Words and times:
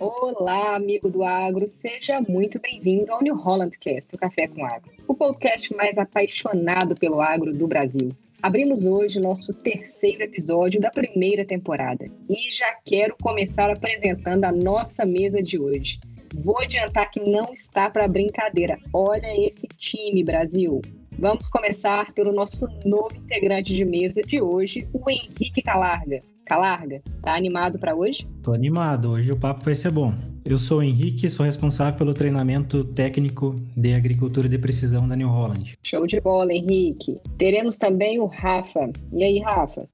Olá, 0.00 0.76
amigo 0.76 1.10
do 1.10 1.22
agro, 1.22 1.68
seja 1.68 2.22
muito 2.26 2.58
bem-vindo 2.58 3.12
ao 3.12 3.22
New 3.22 3.36
Holland 3.36 3.78
Cast, 3.78 4.14
o 4.14 4.18
Café 4.18 4.48
com 4.48 4.64
Agro, 4.64 4.90
o 5.06 5.14
podcast 5.14 5.76
mais 5.76 5.98
apaixonado 5.98 6.94
pelo 6.94 7.20
agro 7.20 7.52
do 7.52 7.68
Brasil. 7.68 8.08
Abrimos 8.42 8.86
hoje 8.86 9.20
nosso 9.20 9.52
terceiro 9.52 10.22
episódio 10.22 10.80
da 10.80 10.88
primeira 10.88 11.44
temporada 11.44 12.06
e 12.30 12.50
já 12.50 12.74
quero 12.82 13.14
começar 13.22 13.68
apresentando 13.70 14.46
a 14.46 14.52
nossa 14.52 15.04
mesa 15.04 15.42
de 15.42 15.58
hoje. 15.58 15.98
Vou 16.34 16.58
adiantar 16.58 17.10
que 17.10 17.20
não 17.20 17.52
está 17.52 17.90
para 17.90 18.08
brincadeira. 18.08 18.78
Olha 18.94 19.46
esse 19.46 19.68
time, 19.68 20.24
Brasil. 20.24 20.80
Vamos 21.20 21.50
começar 21.50 22.14
pelo 22.14 22.32
nosso 22.32 22.66
novo 22.82 23.14
integrante 23.14 23.74
de 23.74 23.84
mesa 23.84 24.22
de 24.22 24.40
hoje, 24.40 24.88
o 24.90 25.10
Henrique 25.10 25.60
Calarga. 25.60 26.20
Calarga, 26.46 27.02
tá 27.20 27.36
animado 27.36 27.78
para 27.78 27.94
hoje? 27.94 28.26
Tô 28.42 28.54
animado, 28.54 29.10
hoje 29.10 29.30
o 29.30 29.36
papo 29.36 29.62
vai 29.62 29.74
ser 29.74 29.90
bom. 29.90 30.14
Eu 30.46 30.56
sou 30.56 30.78
o 30.78 30.82
Henrique, 30.82 31.28
sou 31.28 31.44
responsável 31.44 31.98
pelo 31.98 32.14
treinamento 32.14 32.82
técnico 32.84 33.54
de 33.76 33.92
agricultura 33.92 34.48
de 34.48 34.56
precisão 34.56 35.06
da 35.06 35.14
New 35.14 35.28
Holland. 35.28 35.76
Show 35.82 36.06
de 36.06 36.18
bola, 36.22 36.54
Henrique. 36.54 37.16
Teremos 37.36 37.76
também 37.76 38.18
o 38.18 38.24
Rafa. 38.24 38.90
E 39.12 39.22
aí, 39.22 39.40
Rafa? 39.40 39.86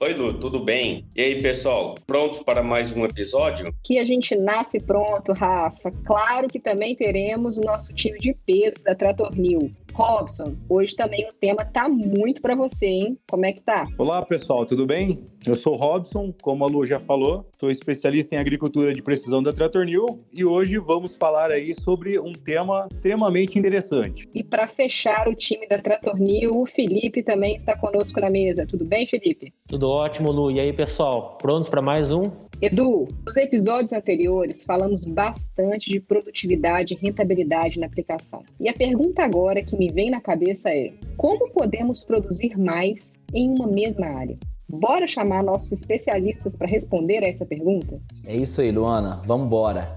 Oi, 0.00 0.14
Lu, 0.14 0.34
tudo 0.34 0.64
bem? 0.64 1.04
E 1.14 1.20
aí, 1.20 1.40
pessoal, 1.40 1.94
prontos 2.08 2.40
para 2.40 2.60
mais 2.60 2.90
um 2.90 3.04
episódio? 3.04 3.72
Que 3.84 4.00
a 4.00 4.04
gente 4.04 4.34
nasce 4.34 4.80
pronto, 4.80 5.32
Rafa. 5.32 5.92
Claro 6.04 6.48
que 6.48 6.58
também 6.58 6.96
teremos 6.96 7.56
o 7.56 7.60
nosso 7.60 7.94
time 7.94 8.18
de 8.18 8.34
peso 8.44 8.82
da 8.82 8.96
Trator 8.96 9.32
New. 9.32 9.70
Robson, 9.94 10.54
hoje 10.68 10.96
também 10.96 11.28
o 11.28 11.32
tema 11.32 11.64
tá 11.64 11.88
muito 11.88 12.40
para 12.40 12.54
você, 12.54 12.86
hein? 12.86 13.18
Como 13.30 13.44
é 13.44 13.52
que 13.52 13.60
tá? 13.60 13.86
Olá, 13.98 14.22
pessoal, 14.22 14.64
tudo 14.64 14.86
bem? 14.86 15.24
Eu 15.44 15.56
sou 15.56 15.74
o 15.74 15.76
Robson, 15.76 16.32
como 16.40 16.64
a 16.64 16.68
Lu 16.68 16.86
já 16.86 17.00
falou, 17.00 17.44
sou 17.58 17.68
especialista 17.68 18.36
em 18.36 18.38
agricultura 18.38 18.92
de 18.92 19.02
precisão 19.02 19.42
da 19.42 19.52
Trator 19.52 19.84
New 19.84 20.06
e 20.32 20.44
hoje 20.44 20.78
vamos 20.78 21.16
falar 21.16 21.50
aí 21.50 21.74
sobre 21.74 22.16
um 22.16 22.32
tema 22.32 22.86
extremamente 22.94 23.58
interessante. 23.58 24.28
E 24.32 24.44
para 24.44 24.68
fechar 24.68 25.26
o 25.26 25.34
time 25.34 25.66
da 25.66 25.78
Trator 25.78 26.16
New, 26.16 26.60
o 26.60 26.64
Felipe 26.64 27.24
também 27.24 27.56
está 27.56 27.76
conosco 27.76 28.20
na 28.20 28.30
mesa. 28.30 28.64
Tudo 28.64 28.84
bem, 28.84 29.04
Felipe? 29.04 29.52
Tudo 29.66 29.90
ótimo, 29.90 30.30
Lu. 30.30 30.48
E 30.48 30.60
aí, 30.60 30.72
pessoal, 30.72 31.36
prontos 31.38 31.68
para 31.68 31.82
mais 31.82 32.12
um? 32.12 32.30
Edu, 32.60 33.08
nos 33.26 33.36
episódios 33.36 33.92
anteriores 33.92 34.62
falamos 34.62 35.04
bastante 35.04 35.90
de 35.90 35.98
produtividade 35.98 36.94
e 36.94 36.96
rentabilidade 37.04 37.80
na 37.80 37.86
aplicação. 37.86 38.44
E 38.60 38.68
a 38.68 38.72
pergunta 38.72 39.24
agora 39.24 39.60
que 39.60 39.76
me 39.76 39.88
vem 39.88 40.08
na 40.08 40.20
cabeça 40.20 40.70
é: 40.70 40.86
como 41.16 41.50
podemos 41.50 42.04
produzir 42.04 42.56
mais 42.56 43.16
em 43.34 43.50
uma 43.50 43.66
mesma 43.66 44.06
área? 44.06 44.36
Bora 44.72 45.06
chamar 45.06 45.42
nossos 45.42 45.70
especialistas 45.70 46.56
para 46.56 46.66
responder 46.66 47.22
a 47.22 47.28
essa 47.28 47.44
pergunta? 47.44 47.94
É 48.24 48.34
isso 48.34 48.62
aí, 48.62 48.72
Luana. 48.72 49.22
Vamos 49.26 49.46
embora. 49.46 49.94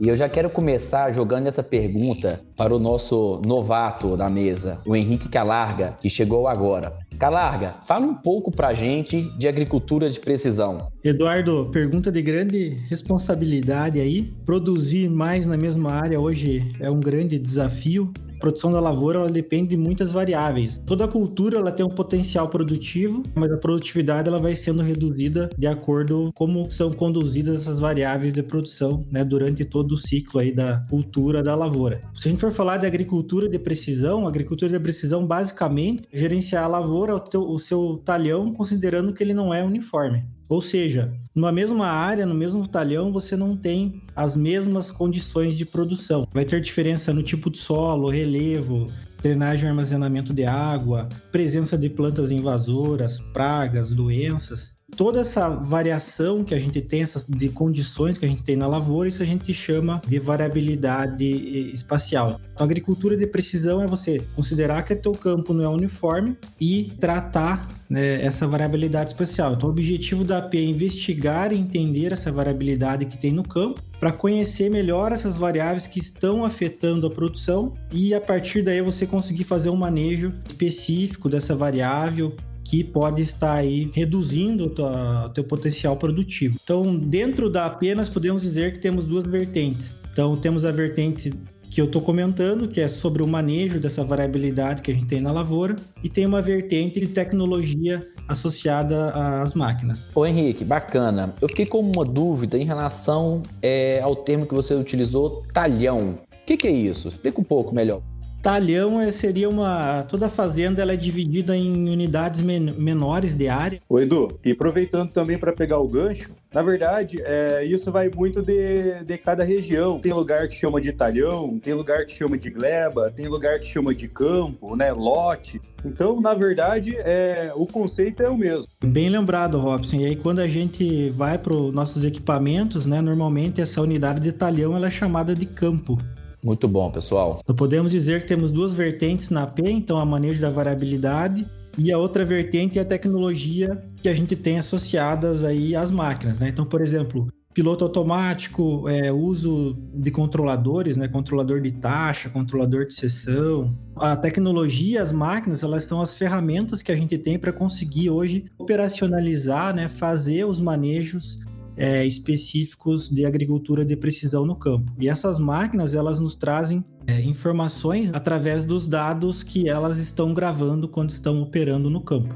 E 0.00 0.08
eu 0.08 0.16
já 0.16 0.28
quero 0.28 0.50
começar 0.50 1.12
jogando 1.12 1.46
essa 1.46 1.62
pergunta 1.62 2.40
para 2.56 2.74
o 2.74 2.78
nosso 2.80 3.40
novato 3.46 4.16
da 4.16 4.28
mesa, 4.28 4.82
o 4.84 4.96
Henrique 4.96 5.28
Calarga, 5.28 5.96
que 6.00 6.10
chegou 6.10 6.48
agora. 6.48 6.98
Calarga, 7.20 7.76
fala 7.86 8.04
um 8.04 8.14
pouco 8.14 8.50
para 8.50 8.68
a 8.68 8.74
gente 8.74 9.22
de 9.38 9.46
agricultura 9.46 10.10
de 10.10 10.18
precisão. 10.18 10.88
Eduardo, 11.04 11.68
pergunta 11.72 12.10
de 12.10 12.22
grande 12.22 12.76
responsabilidade 12.88 14.00
aí. 14.00 14.32
Produzir 14.44 15.08
mais 15.08 15.46
na 15.46 15.56
mesma 15.56 15.92
área 15.92 16.20
hoje 16.20 16.64
é 16.80 16.90
um 16.90 16.98
grande 16.98 17.38
desafio. 17.38 18.12
A 18.38 18.40
produção 18.40 18.72
da 18.72 18.80
lavoura 18.80 19.20
ela 19.20 19.30
depende 19.30 19.70
de 19.70 19.76
muitas 19.76 20.10
variáveis. 20.10 20.82
Toda 20.84 21.06
cultura 21.06 21.58
ela 21.58 21.70
tem 21.70 21.86
um 21.86 21.90
potencial 21.90 22.48
produtivo, 22.48 23.22
mas 23.32 23.52
a 23.52 23.56
produtividade 23.56 24.28
ela 24.28 24.38
vai 24.40 24.56
sendo 24.56 24.82
reduzida 24.82 25.48
de 25.56 25.66
acordo 25.66 26.32
com 26.34 26.48
como 26.48 26.70
são 26.70 26.90
conduzidas 26.90 27.56
essas 27.56 27.78
variáveis 27.78 28.32
de 28.32 28.42
produção 28.42 29.04
né, 29.10 29.22
durante 29.22 29.66
todo 29.66 29.92
o 29.92 29.96
ciclo 29.98 30.40
aí 30.40 30.50
da 30.50 30.78
cultura 30.88 31.42
da 31.42 31.54
lavoura. 31.54 32.00
Se 32.14 32.26
a 32.26 32.30
gente 32.30 32.40
for 32.40 32.50
falar 32.50 32.78
de 32.78 32.86
agricultura 32.86 33.50
de 33.50 33.58
precisão, 33.58 34.26
agricultura 34.26 34.70
de 34.70 34.80
precisão 34.80 35.26
basicamente 35.26 36.08
é 36.10 36.16
gerenciar 36.16 36.64
a 36.64 36.68
lavoura, 36.68 37.14
o, 37.14 37.20
teu, 37.20 37.42
o 37.42 37.58
seu 37.58 38.00
talhão, 38.02 38.50
considerando 38.50 39.12
que 39.12 39.22
ele 39.22 39.34
não 39.34 39.52
é 39.52 39.62
uniforme. 39.62 40.24
Ou 40.48 40.62
seja, 40.62 41.12
numa 41.36 41.52
mesma 41.52 41.86
área, 41.86 42.24
no 42.24 42.34
mesmo 42.34 42.66
talhão, 42.66 43.12
você 43.12 43.36
não 43.36 43.54
tem 43.54 44.02
as 44.16 44.34
mesmas 44.34 44.90
condições 44.90 45.58
de 45.58 45.66
produção. 45.66 46.26
Vai 46.32 46.46
ter 46.46 46.58
diferença 46.60 47.12
no 47.12 47.22
tipo 47.22 47.50
de 47.50 47.58
solo, 47.58 48.08
relevo, 48.28 48.86
drenagem 49.22 49.64
e 49.64 49.68
armazenamento 49.68 50.34
de 50.34 50.44
água, 50.44 51.08
presença 51.32 51.78
de 51.78 51.88
plantas 51.88 52.30
invasoras, 52.30 53.20
pragas, 53.32 53.90
doenças 53.90 54.78
toda 54.96 55.20
essa 55.20 55.48
variação 55.48 56.42
que 56.42 56.54
a 56.54 56.58
gente 56.58 56.80
tem, 56.80 57.02
essas 57.02 57.24
de 57.26 57.48
condições 57.48 58.16
que 58.16 58.24
a 58.24 58.28
gente 58.28 58.42
tem 58.42 58.56
na 58.56 58.66
lavoura, 58.66 59.08
isso 59.08 59.22
a 59.22 59.26
gente 59.26 59.52
chama 59.52 60.00
de 60.06 60.18
variabilidade 60.18 61.24
espacial. 61.72 62.40
Então, 62.52 62.56
a 62.58 62.64
agricultura 62.64 63.16
de 63.16 63.26
precisão 63.26 63.82
é 63.82 63.86
você 63.86 64.20
considerar 64.34 64.82
que 64.82 64.92
o 64.92 64.96
teu 64.96 65.12
campo 65.12 65.52
não 65.52 65.64
é 65.64 65.68
uniforme 65.68 66.36
e 66.60 66.92
tratar 66.98 67.68
né, 67.88 68.24
essa 68.24 68.46
variabilidade 68.46 69.10
espacial. 69.10 69.54
Então, 69.54 69.68
o 69.68 69.72
objetivo 69.72 70.24
da 70.24 70.38
AP 70.38 70.54
é 70.54 70.62
investigar 70.62 71.52
e 71.52 71.58
entender 71.58 72.12
essa 72.12 72.32
variabilidade 72.32 73.06
que 73.06 73.18
tem 73.18 73.32
no 73.32 73.42
campo 73.42 73.82
para 73.98 74.12
conhecer 74.12 74.70
melhor 74.70 75.12
essas 75.12 75.36
variáveis 75.36 75.86
que 75.86 75.98
estão 75.98 76.44
afetando 76.44 77.06
a 77.06 77.10
produção 77.10 77.74
e 77.92 78.14
a 78.14 78.20
partir 78.20 78.62
daí 78.62 78.80
você 78.80 79.06
conseguir 79.06 79.44
fazer 79.44 79.70
um 79.70 79.76
manejo 79.76 80.32
específico 80.48 81.28
dessa 81.28 81.54
variável 81.54 82.34
que 82.64 82.84
pode 82.84 83.22
estar 83.22 83.54
aí 83.54 83.90
reduzindo 83.94 84.66
o 84.66 85.28
teu 85.30 85.42
potencial 85.42 85.96
produtivo. 85.96 86.58
Então, 86.62 86.94
dentro 86.96 87.48
da 87.48 87.64
apenas 87.64 88.10
podemos 88.10 88.42
dizer 88.42 88.74
que 88.74 88.78
temos 88.78 89.06
duas 89.06 89.24
vertentes. 89.24 89.96
Então, 90.12 90.36
temos 90.36 90.66
a 90.66 90.70
vertente 90.70 91.32
que 91.78 91.82
eu 91.82 91.86
estou 91.86 92.02
comentando, 92.02 92.66
que 92.66 92.80
é 92.80 92.88
sobre 92.88 93.22
o 93.22 93.26
manejo 93.28 93.78
dessa 93.78 94.02
variabilidade 94.02 94.82
que 94.82 94.90
a 94.90 94.94
gente 94.94 95.06
tem 95.06 95.20
na 95.20 95.30
lavoura, 95.30 95.76
e 96.02 96.08
tem 96.08 96.26
uma 96.26 96.42
vertente 96.42 96.98
de 96.98 97.06
tecnologia 97.06 98.04
associada 98.26 99.10
às 99.10 99.54
máquinas. 99.54 100.10
Ô 100.12 100.26
Henrique, 100.26 100.64
bacana. 100.64 101.32
Eu 101.40 101.46
fiquei 101.46 101.66
com 101.66 101.78
uma 101.78 102.04
dúvida 102.04 102.58
em 102.58 102.64
relação 102.64 103.44
é, 103.62 104.00
ao 104.00 104.16
termo 104.16 104.44
que 104.44 104.54
você 104.54 104.74
utilizou, 104.74 105.44
talhão. 105.54 106.18
O 106.42 106.44
que, 106.44 106.56
que 106.56 106.66
é 106.66 106.72
isso? 106.72 107.06
Explica 107.06 107.40
um 107.40 107.44
pouco 107.44 107.72
melhor. 107.72 108.02
Talhão 108.42 109.00
é, 109.00 109.12
seria 109.12 109.48
uma. 109.48 110.02
Toda 110.04 110.28
fazenda 110.28 110.82
ela 110.82 110.94
é 110.94 110.96
dividida 110.96 111.56
em 111.56 111.90
unidades 111.90 112.40
men 112.40 112.72
menores 112.76 113.36
de 113.36 113.48
área. 113.48 113.80
O 113.88 114.00
Edu, 114.00 114.36
e 114.44 114.50
aproveitando 114.50 115.10
também 115.10 115.38
para 115.38 115.52
pegar 115.52 115.78
o 115.78 115.86
gancho, 115.88 116.30
na 116.52 116.62
verdade, 116.62 117.20
é, 117.22 117.62
isso 117.64 117.92
vai 117.92 118.08
muito 118.08 118.40
de, 118.40 119.04
de 119.04 119.18
cada 119.18 119.44
região. 119.44 120.00
Tem 120.00 120.12
lugar 120.12 120.48
que 120.48 120.54
chama 120.54 120.80
de 120.80 120.92
talhão, 120.92 121.58
tem 121.58 121.74
lugar 121.74 122.06
que 122.06 122.16
chama 122.16 122.38
de 122.38 122.48
gleba, 122.48 123.10
tem 123.10 123.28
lugar 123.28 123.60
que 123.60 123.66
chama 123.66 123.94
de 123.94 124.08
campo, 124.08 124.74
né? 124.74 124.90
Lote. 124.92 125.60
Então, 125.84 126.18
na 126.20 126.32
verdade, 126.32 126.96
é, 126.96 127.52
o 127.54 127.66
conceito 127.66 128.22
é 128.22 128.28
o 128.30 128.36
mesmo. 128.36 128.66
Bem 128.82 129.10
lembrado, 129.10 129.58
Robson. 129.58 129.96
E 129.96 130.06
aí, 130.06 130.16
quando 130.16 130.38
a 130.38 130.46
gente 130.46 131.10
vai 131.10 131.36
para 131.36 131.52
os 131.52 131.72
nossos 131.72 132.02
equipamentos, 132.02 132.86
né? 132.86 133.02
Normalmente 133.02 133.60
essa 133.60 133.82
unidade 133.82 134.20
de 134.20 134.32
talhão 134.32 134.74
ela 134.74 134.86
é 134.86 134.90
chamada 134.90 135.34
de 135.34 135.44
campo. 135.44 135.98
Muito 136.42 136.66
bom, 136.66 136.90
pessoal. 136.90 137.40
Então 137.42 137.54
podemos 137.54 137.90
dizer 137.90 138.22
que 138.22 138.26
temos 138.26 138.50
duas 138.50 138.72
vertentes 138.72 139.28
na 139.28 139.46
P, 139.46 139.68
então 139.70 139.98
a 139.98 140.04
manejo 140.04 140.40
da 140.40 140.50
variabilidade 140.50 141.44
e 141.78 141.92
a 141.92 141.98
outra 141.98 142.24
vertente 142.24 142.78
é 142.78 142.82
a 142.82 142.84
tecnologia 142.84 143.80
que 144.02 144.08
a 144.08 144.14
gente 144.14 144.34
tem 144.34 144.58
associadas 144.58 145.44
aí 145.44 145.76
às 145.76 145.90
máquinas, 145.92 146.40
né? 146.40 146.48
Então, 146.48 146.66
por 146.66 146.82
exemplo, 146.82 147.28
piloto 147.54 147.84
automático, 147.84 148.88
é, 148.88 149.12
uso 149.12 149.76
de 149.94 150.10
controladores, 150.10 150.96
né? 150.96 151.06
Controlador 151.06 151.60
de 151.60 151.70
taxa, 151.70 152.28
controlador 152.28 152.84
de 152.84 152.94
sessão. 152.94 153.78
A 153.96 154.16
tecnologia, 154.16 155.00
as 155.00 155.12
máquinas, 155.12 155.62
elas 155.62 155.84
são 155.84 156.02
as 156.02 156.16
ferramentas 156.16 156.82
que 156.82 156.90
a 156.90 156.96
gente 156.96 157.16
tem 157.16 157.38
para 157.38 157.52
conseguir 157.52 158.10
hoje 158.10 158.46
operacionalizar, 158.58 159.74
né? 159.74 159.86
Fazer 159.86 160.44
os 160.44 160.60
manejos 160.60 161.38
é, 161.76 162.04
específicos 162.04 163.08
de 163.08 163.24
agricultura 163.24 163.84
de 163.84 163.96
precisão 163.96 164.44
no 164.44 164.56
campo. 164.56 164.92
E 164.98 165.08
essas 165.08 165.38
máquinas 165.38 165.94
elas 165.94 166.18
nos 166.18 166.34
trazem 166.34 166.84
é, 167.08 167.22
informações 167.22 168.12
através 168.12 168.62
dos 168.62 168.86
dados 168.86 169.42
que 169.42 169.66
elas 169.66 169.96
estão 169.96 170.34
gravando 170.34 170.86
quando 170.86 171.08
estão 171.08 171.40
operando 171.40 171.88
no 171.88 172.02
campo. 172.02 172.34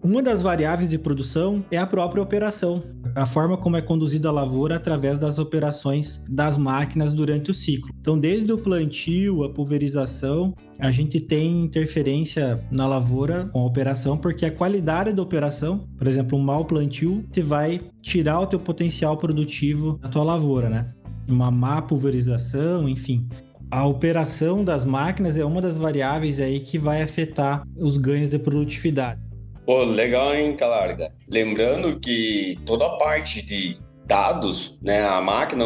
Uma 0.00 0.22
das 0.22 0.42
variáveis 0.42 0.90
de 0.90 0.98
produção 0.98 1.64
é 1.70 1.78
a 1.78 1.86
própria 1.86 2.22
operação, 2.22 2.82
a 3.14 3.24
forma 3.24 3.56
como 3.56 3.76
é 3.76 3.80
conduzida 3.80 4.28
a 4.28 4.32
lavoura 4.32 4.76
através 4.76 5.18
das 5.18 5.38
operações 5.38 6.22
das 6.28 6.58
máquinas 6.58 7.12
durante 7.12 7.50
o 7.50 7.54
ciclo. 7.54 7.90
Então, 7.98 8.18
desde 8.18 8.52
o 8.52 8.58
plantio, 8.58 9.44
a 9.44 9.50
pulverização, 9.50 10.54
a 10.78 10.90
gente 10.90 11.20
tem 11.20 11.64
interferência 11.64 12.62
na 12.70 12.86
lavoura 12.86 13.46
com 13.46 13.60
a 13.60 13.64
operação, 13.64 14.18
porque 14.18 14.44
a 14.44 14.50
qualidade 14.50 15.12
da 15.12 15.22
operação, 15.22 15.88
por 15.96 16.06
exemplo, 16.06 16.38
um 16.38 16.42
mau 16.42 16.66
plantio, 16.66 17.24
te 17.32 17.40
vai 17.40 17.80
tirar 18.02 18.40
o 18.40 18.46
teu 18.46 18.60
potencial 18.60 19.16
produtivo 19.16 19.98
da 20.02 20.08
tua 20.08 20.22
lavoura, 20.22 20.68
né? 20.68 20.92
Uma 21.30 21.50
má 21.50 21.80
pulverização, 21.80 22.86
enfim. 22.86 23.26
A 23.70 23.86
operação 23.86 24.64
das 24.64 24.84
máquinas 24.84 25.36
é 25.36 25.44
uma 25.44 25.60
das 25.60 25.76
variáveis 25.76 26.40
aí 26.40 26.60
que 26.60 26.78
vai 26.78 27.02
afetar 27.02 27.66
os 27.80 27.96
ganhos 27.96 28.30
de 28.30 28.38
produtividade. 28.38 29.20
Pô, 29.66 29.82
legal, 29.82 30.34
hein, 30.34 30.54
Calarga? 30.54 31.10
Lembrando 31.28 31.98
que 31.98 32.58
toda 32.64 32.86
a 32.86 32.96
parte 32.98 33.44
de 33.44 33.78
dados, 34.06 34.78
né, 34.82 35.02
a 35.04 35.20
máquina 35.20 35.64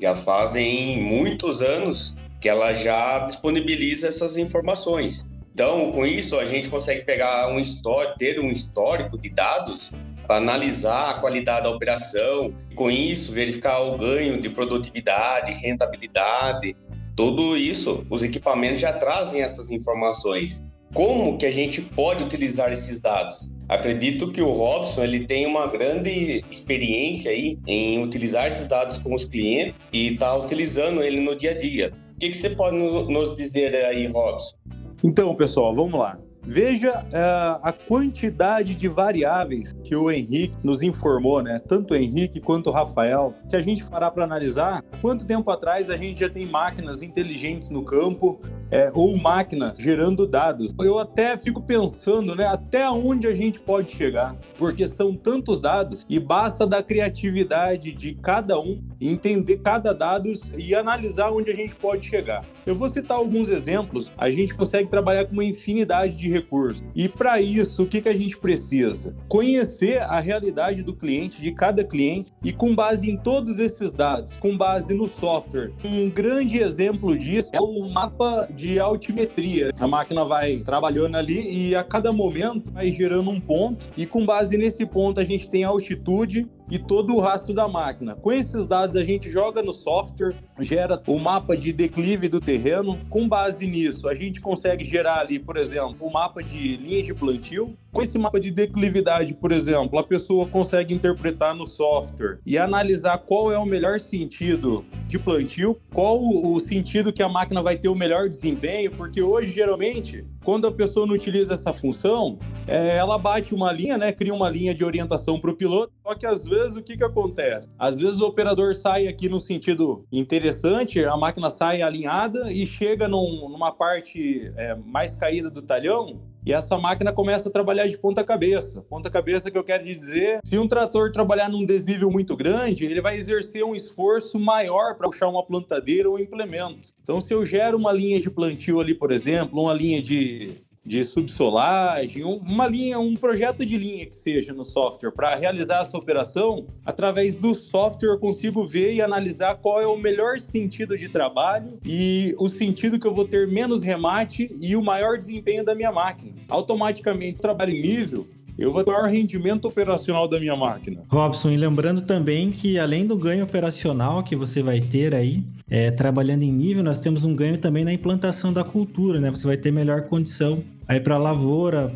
já 0.00 0.14
fazem 0.14 1.02
muitos 1.02 1.60
anos 1.60 2.16
que 2.40 2.48
ela 2.48 2.72
já 2.72 3.26
disponibiliza 3.26 4.08
essas 4.08 4.38
informações. 4.38 5.28
Então, 5.52 5.92
com 5.92 6.06
isso, 6.06 6.38
a 6.38 6.44
gente 6.44 6.70
consegue 6.70 7.04
pegar 7.04 7.48
um 7.48 7.58
histórico, 7.58 8.16
ter 8.16 8.40
um 8.40 8.50
histórico 8.50 9.18
de 9.18 9.28
dados 9.28 9.90
para 10.26 10.36
analisar 10.36 11.10
a 11.10 11.14
qualidade 11.14 11.64
da 11.64 11.70
operação, 11.70 12.54
com 12.76 12.88
isso 12.90 13.32
verificar 13.32 13.80
o 13.80 13.98
ganho 13.98 14.40
de 14.40 14.48
produtividade, 14.48 15.52
rentabilidade, 15.52 16.76
tudo 17.20 17.54
isso, 17.54 18.02
os 18.08 18.22
equipamentos 18.22 18.80
já 18.80 18.94
trazem 18.94 19.42
essas 19.42 19.70
informações. 19.70 20.64
Como 20.94 21.36
que 21.36 21.44
a 21.44 21.50
gente 21.50 21.82
pode 21.82 22.24
utilizar 22.24 22.72
esses 22.72 22.98
dados? 22.98 23.50
Acredito 23.68 24.32
que 24.32 24.40
o 24.40 24.50
Robson 24.50 25.04
ele 25.04 25.26
tem 25.26 25.44
uma 25.44 25.66
grande 25.66 26.42
experiência 26.50 27.30
aí 27.30 27.58
em 27.66 28.02
utilizar 28.02 28.46
esses 28.46 28.66
dados 28.66 28.96
com 28.96 29.14
os 29.14 29.26
clientes 29.26 29.78
e 29.92 30.14
está 30.14 30.34
utilizando 30.34 31.02
ele 31.02 31.20
no 31.20 31.36
dia 31.36 31.50
a 31.50 31.56
dia. 31.56 31.92
O 32.14 32.18
que, 32.18 32.30
que 32.30 32.38
você 32.38 32.48
pode 32.48 32.78
nos 32.78 33.36
dizer 33.36 33.74
aí, 33.84 34.06
Robson? 34.06 34.56
Então, 35.04 35.34
pessoal, 35.34 35.74
vamos 35.74 36.00
lá. 36.00 36.16
Veja 36.42 37.04
uh, 37.04 37.60
a 37.66 37.72
quantidade 37.72 38.74
de 38.74 38.88
variáveis 38.88 39.72
que 39.84 39.94
o 39.94 40.10
Henrique 40.10 40.56
nos 40.62 40.82
informou, 40.82 41.42
né? 41.42 41.58
Tanto 41.58 41.94
o 41.94 41.96
Henrique 41.96 42.40
quanto 42.40 42.70
o 42.70 42.72
Rafael. 42.72 43.34
Se 43.48 43.56
a 43.56 43.60
gente 43.60 43.84
parar 43.84 44.10
para 44.10 44.24
analisar, 44.24 44.82
quanto 45.00 45.26
tempo 45.26 45.50
atrás 45.50 45.90
a 45.90 45.96
gente 45.96 46.20
já 46.20 46.28
tem 46.28 46.46
máquinas 46.46 47.02
inteligentes 47.02 47.70
no 47.70 47.84
campo 47.84 48.40
é, 48.70 48.90
ou 48.94 49.16
máquinas 49.16 49.78
gerando 49.78 50.26
dados? 50.26 50.74
Eu 50.80 50.98
até 50.98 51.36
fico 51.36 51.62
pensando, 51.62 52.34
né? 52.34 52.46
Até 52.46 52.88
onde 52.90 53.26
a 53.26 53.34
gente 53.34 53.60
pode 53.60 53.90
chegar? 53.90 54.36
Porque 54.56 54.88
são 54.88 55.14
tantos 55.14 55.60
dados 55.60 56.06
e 56.08 56.18
basta 56.18 56.66
da 56.66 56.82
criatividade 56.82 57.92
de 57.92 58.14
cada 58.14 58.58
um 58.58 58.82
entender 59.00 59.58
cada 59.58 59.92
dado 59.92 60.30
e 60.56 60.74
analisar 60.74 61.30
onde 61.30 61.50
a 61.50 61.54
gente 61.54 61.74
pode 61.74 62.06
chegar. 62.06 62.44
Eu 62.66 62.76
vou 62.76 62.88
citar 62.88 63.16
alguns 63.16 63.48
exemplos. 63.48 64.12
A 64.16 64.28
gente 64.28 64.54
consegue 64.54 64.88
trabalhar 64.88 65.26
com 65.26 65.32
uma 65.32 65.44
infinidade 65.44 66.18
de 66.18 66.30
recursos. 66.30 66.84
E 66.94 67.08
para 67.08 67.40
isso, 67.40 67.82
o 67.82 67.86
que, 67.86 68.00
que 68.00 68.08
a 68.08 68.16
gente 68.16 68.36
precisa? 68.36 69.16
Conhecer 69.28 69.98
a 70.02 70.20
realidade 70.20 70.82
do 70.82 70.94
cliente, 70.94 71.40
de 71.40 71.52
cada 71.52 71.82
cliente, 71.82 72.32
e 72.44 72.52
com 72.52 72.74
base 72.74 73.10
em 73.10 73.16
todos 73.16 73.58
esses 73.58 73.92
dados, 73.92 74.36
com 74.36 74.56
base 74.56 74.94
no 74.94 75.08
software. 75.08 75.72
Um 75.84 76.10
grande 76.10 76.58
exemplo 76.58 77.16
disso 77.16 77.50
é 77.54 77.60
o 77.60 77.88
mapa 77.88 78.46
de 78.60 78.78
altimetria. 78.78 79.70
A 79.80 79.86
máquina 79.86 80.24
vai 80.24 80.58
trabalhando 80.58 81.16
ali 81.16 81.68
e 81.68 81.74
a 81.74 81.82
cada 81.82 82.12
momento 82.12 82.70
vai 82.70 82.92
gerando 82.92 83.30
um 83.30 83.40
ponto, 83.40 83.88
e 83.96 84.04
com 84.06 84.24
base 84.24 84.56
nesse 84.56 84.84
ponto 84.84 85.18
a 85.18 85.24
gente 85.24 85.48
tem 85.48 85.64
a 85.64 85.68
altitude 85.68 86.46
e 86.70 86.78
todo 86.78 87.14
o 87.14 87.20
rastro 87.20 87.52
da 87.52 87.66
máquina. 87.66 88.14
Com 88.14 88.32
esses 88.32 88.66
dados, 88.66 88.96
a 88.96 89.02
gente 89.02 89.30
joga 89.30 89.62
no 89.62 89.72
software, 89.72 90.34
gera 90.60 91.00
o 91.06 91.18
mapa 91.18 91.56
de 91.56 91.72
declive 91.72 92.28
do 92.28 92.40
terreno. 92.40 92.98
Com 93.08 93.28
base 93.28 93.66
nisso, 93.66 94.08
a 94.08 94.14
gente 94.14 94.40
consegue 94.40 94.84
gerar 94.84 95.20
ali, 95.20 95.38
por 95.38 95.56
exemplo, 95.56 95.96
o 96.00 96.08
um 96.08 96.12
mapa 96.12 96.42
de 96.42 96.76
linhas 96.76 97.06
de 97.06 97.14
plantio. 97.14 97.76
Com 97.92 98.02
esse 98.02 98.16
mapa 98.18 98.38
de 98.38 98.52
declividade, 98.52 99.34
por 99.34 99.50
exemplo, 99.50 99.98
a 99.98 100.04
pessoa 100.04 100.46
consegue 100.46 100.94
interpretar 100.94 101.54
no 101.54 101.66
software 101.66 102.38
e 102.46 102.56
analisar 102.56 103.18
qual 103.18 103.50
é 103.50 103.58
o 103.58 103.66
melhor 103.66 103.98
sentido 103.98 104.84
de 105.08 105.18
plantio, 105.18 105.76
qual 105.92 106.20
o 106.20 106.60
sentido 106.60 107.12
que 107.12 107.22
a 107.22 107.28
máquina 107.28 107.60
vai 107.60 107.76
ter 107.76 107.88
o 107.88 107.96
melhor 107.96 108.28
desempenho, 108.28 108.92
porque 108.92 109.20
hoje, 109.20 109.50
geralmente, 109.50 110.24
quando 110.44 110.68
a 110.68 110.72
pessoa 110.72 111.04
não 111.06 111.14
utiliza 111.14 111.54
essa 111.54 111.72
função, 111.72 112.38
é, 112.66 112.96
ela 112.96 113.18
bate 113.18 113.54
uma 113.54 113.72
linha, 113.72 113.98
né? 113.98 114.12
Cria 114.12 114.32
uma 114.32 114.48
linha 114.48 114.74
de 114.74 114.84
orientação 114.84 115.40
para 115.40 115.50
o 115.50 115.56
piloto. 115.56 115.92
Só 116.10 116.14
que 116.16 116.26
às 116.26 116.44
vezes 116.44 116.76
o 116.76 116.82
que, 116.82 116.96
que 116.96 117.04
acontece? 117.04 117.68
Às 117.78 118.00
vezes 118.00 118.20
o 118.20 118.26
operador 118.26 118.74
sai 118.74 119.06
aqui 119.06 119.28
no 119.28 119.40
sentido 119.40 120.04
interessante, 120.10 121.04
a 121.04 121.16
máquina 121.16 121.50
sai 121.50 121.82
alinhada 121.82 122.50
e 122.50 122.66
chega 122.66 123.06
num, 123.06 123.48
numa 123.48 123.70
parte 123.70 124.52
é, 124.56 124.74
mais 124.74 125.14
caída 125.14 125.48
do 125.48 125.62
talhão 125.62 126.20
e 126.44 126.52
essa 126.52 126.76
máquina 126.76 127.12
começa 127.12 127.48
a 127.48 127.52
trabalhar 127.52 127.86
de 127.86 127.96
ponta 127.96 128.24
cabeça. 128.24 128.82
Ponta 128.90 129.08
cabeça 129.08 129.52
que 129.52 129.58
eu 129.58 129.62
quero 129.62 129.84
dizer, 129.84 130.40
se 130.44 130.58
um 130.58 130.66
trator 130.66 131.12
trabalhar 131.12 131.48
num 131.48 131.64
desnível 131.64 132.10
muito 132.10 132.36
grande, 132.36 132.86
ele 132.86 133.00
vai 133.00 133.16
exercer 133.16 133.62
um 133.62 133.76
esforço 133.76 134.36
maior 134.36 134.96
para 134.96 135.08
puxar 135.08 135.28
uma 135.28 135.46
plantadeira 135.46 136.10
ou 136.10 136.18
implemento. 136.18 136.88
Então, 137.00 137.20
se 137.20 137.32
eu 137.32 137.46
gero 137.46 137.78
uma 137.78 137.92
linha 137.92 138.18
de 138.18 138.28
plantio 138.28 138.80
ali, 138.80 138.96
por 138.96 139.12
exemplo, 139.12 139.62
uma 139.62 139.72
linha 139.72 140.02
de 140.02 140.60
de 140.90 141.04
subsolagem, 141.04 142.24
uma 142.24 142.66
linha, 142.66 142.98
um 142.98 143.14
projeto 143.14 143.64
de 143.64 143.78
linha 143.78 144.04
que 144.06 144.16
seja 144.16 144.52
no 144.52 144.64
software 144.64 145.12
para 145.12 145.36
realizar 145.36 145.82
essa 145.82 145.96
operação, 145.96 146.66
através 146.84 147.38
do 147.38 147.54
software 147.54 148.08
eu 148.08 148.18
consigo 148.18 148.64
ver 148.64 148.94
e 148.94 149.00
analisar 149.00 149.54
qual 149.54 149.80
é 149.80 149.86
o 149.86 149.96
melhor 149.96 150.40
sentido 150.40 150.98
de 150.98 151.08
trabalho 151.08 151.78
e 151.86 152.34
o 152.40 152.48
sentido 152.48 152.98
que 152.98 153.06
eu 153.06 153.14
vou 153.14 153.24
ter 153.24 153.46
menos 153.46 153.84
remate 153.84 154.50
e 154.60 154.74
o 154.74 154.82
maior 154.82 155.16
desempenho 155.16 155.64
da 155.64 155.76
minha 155.76 155.92
máquina. 155.92 156.32
Automaticamente, 156.48 157.40
trabalho 157.40 157.72
em 157.72 157.80
nível, 157.80 158.26
eu 158.58 158.72
vou 158.72 158.84
ter 158.84 158.90
o 158.90 158.92
maior 158.92 159.08
rendimento 159.08 159.66
operacional 159.66 160.26
da 160.26 160.38
minha 160.38 160.56
máquina. 160.56 161.02
Robson, 161.08 161.50
e 161.50 161.56
lembrando 161.56 162.02
também 162.02 162.50
que 162.50 162.78
além 162.78 163.06
do 163.06 163.16
ganho 163.16 163.44
operacional 163.44 164.22
que 164.22 164.36
você 164.36 164.62
vai 164.62 164.80
ter 164.80 165.14
aí, 165.14 165.44
é, 165.68 165.90
trabalhando 165.90 166.42
em 166.42 166.52
nível, 166.52 166.82
nós 166.82 167.00
temos 167.00 167.24
um 167.24 167.34
ganho 167.34 167.56
também 167.56 167.84
na 167.84 167.92
implantação 167.92 168.52
da 168.52 168.64
cultura, 168.64 169.20
né? 169.20 169.30
Você 169.30 169.46
vai 169.46 169.56
ter 169.56 169.70
melhor 169.70 170.02
condição 170.02 170.62
aí 170.90 170.98
para 170.98 171.16
lavoura, 171.16 171.94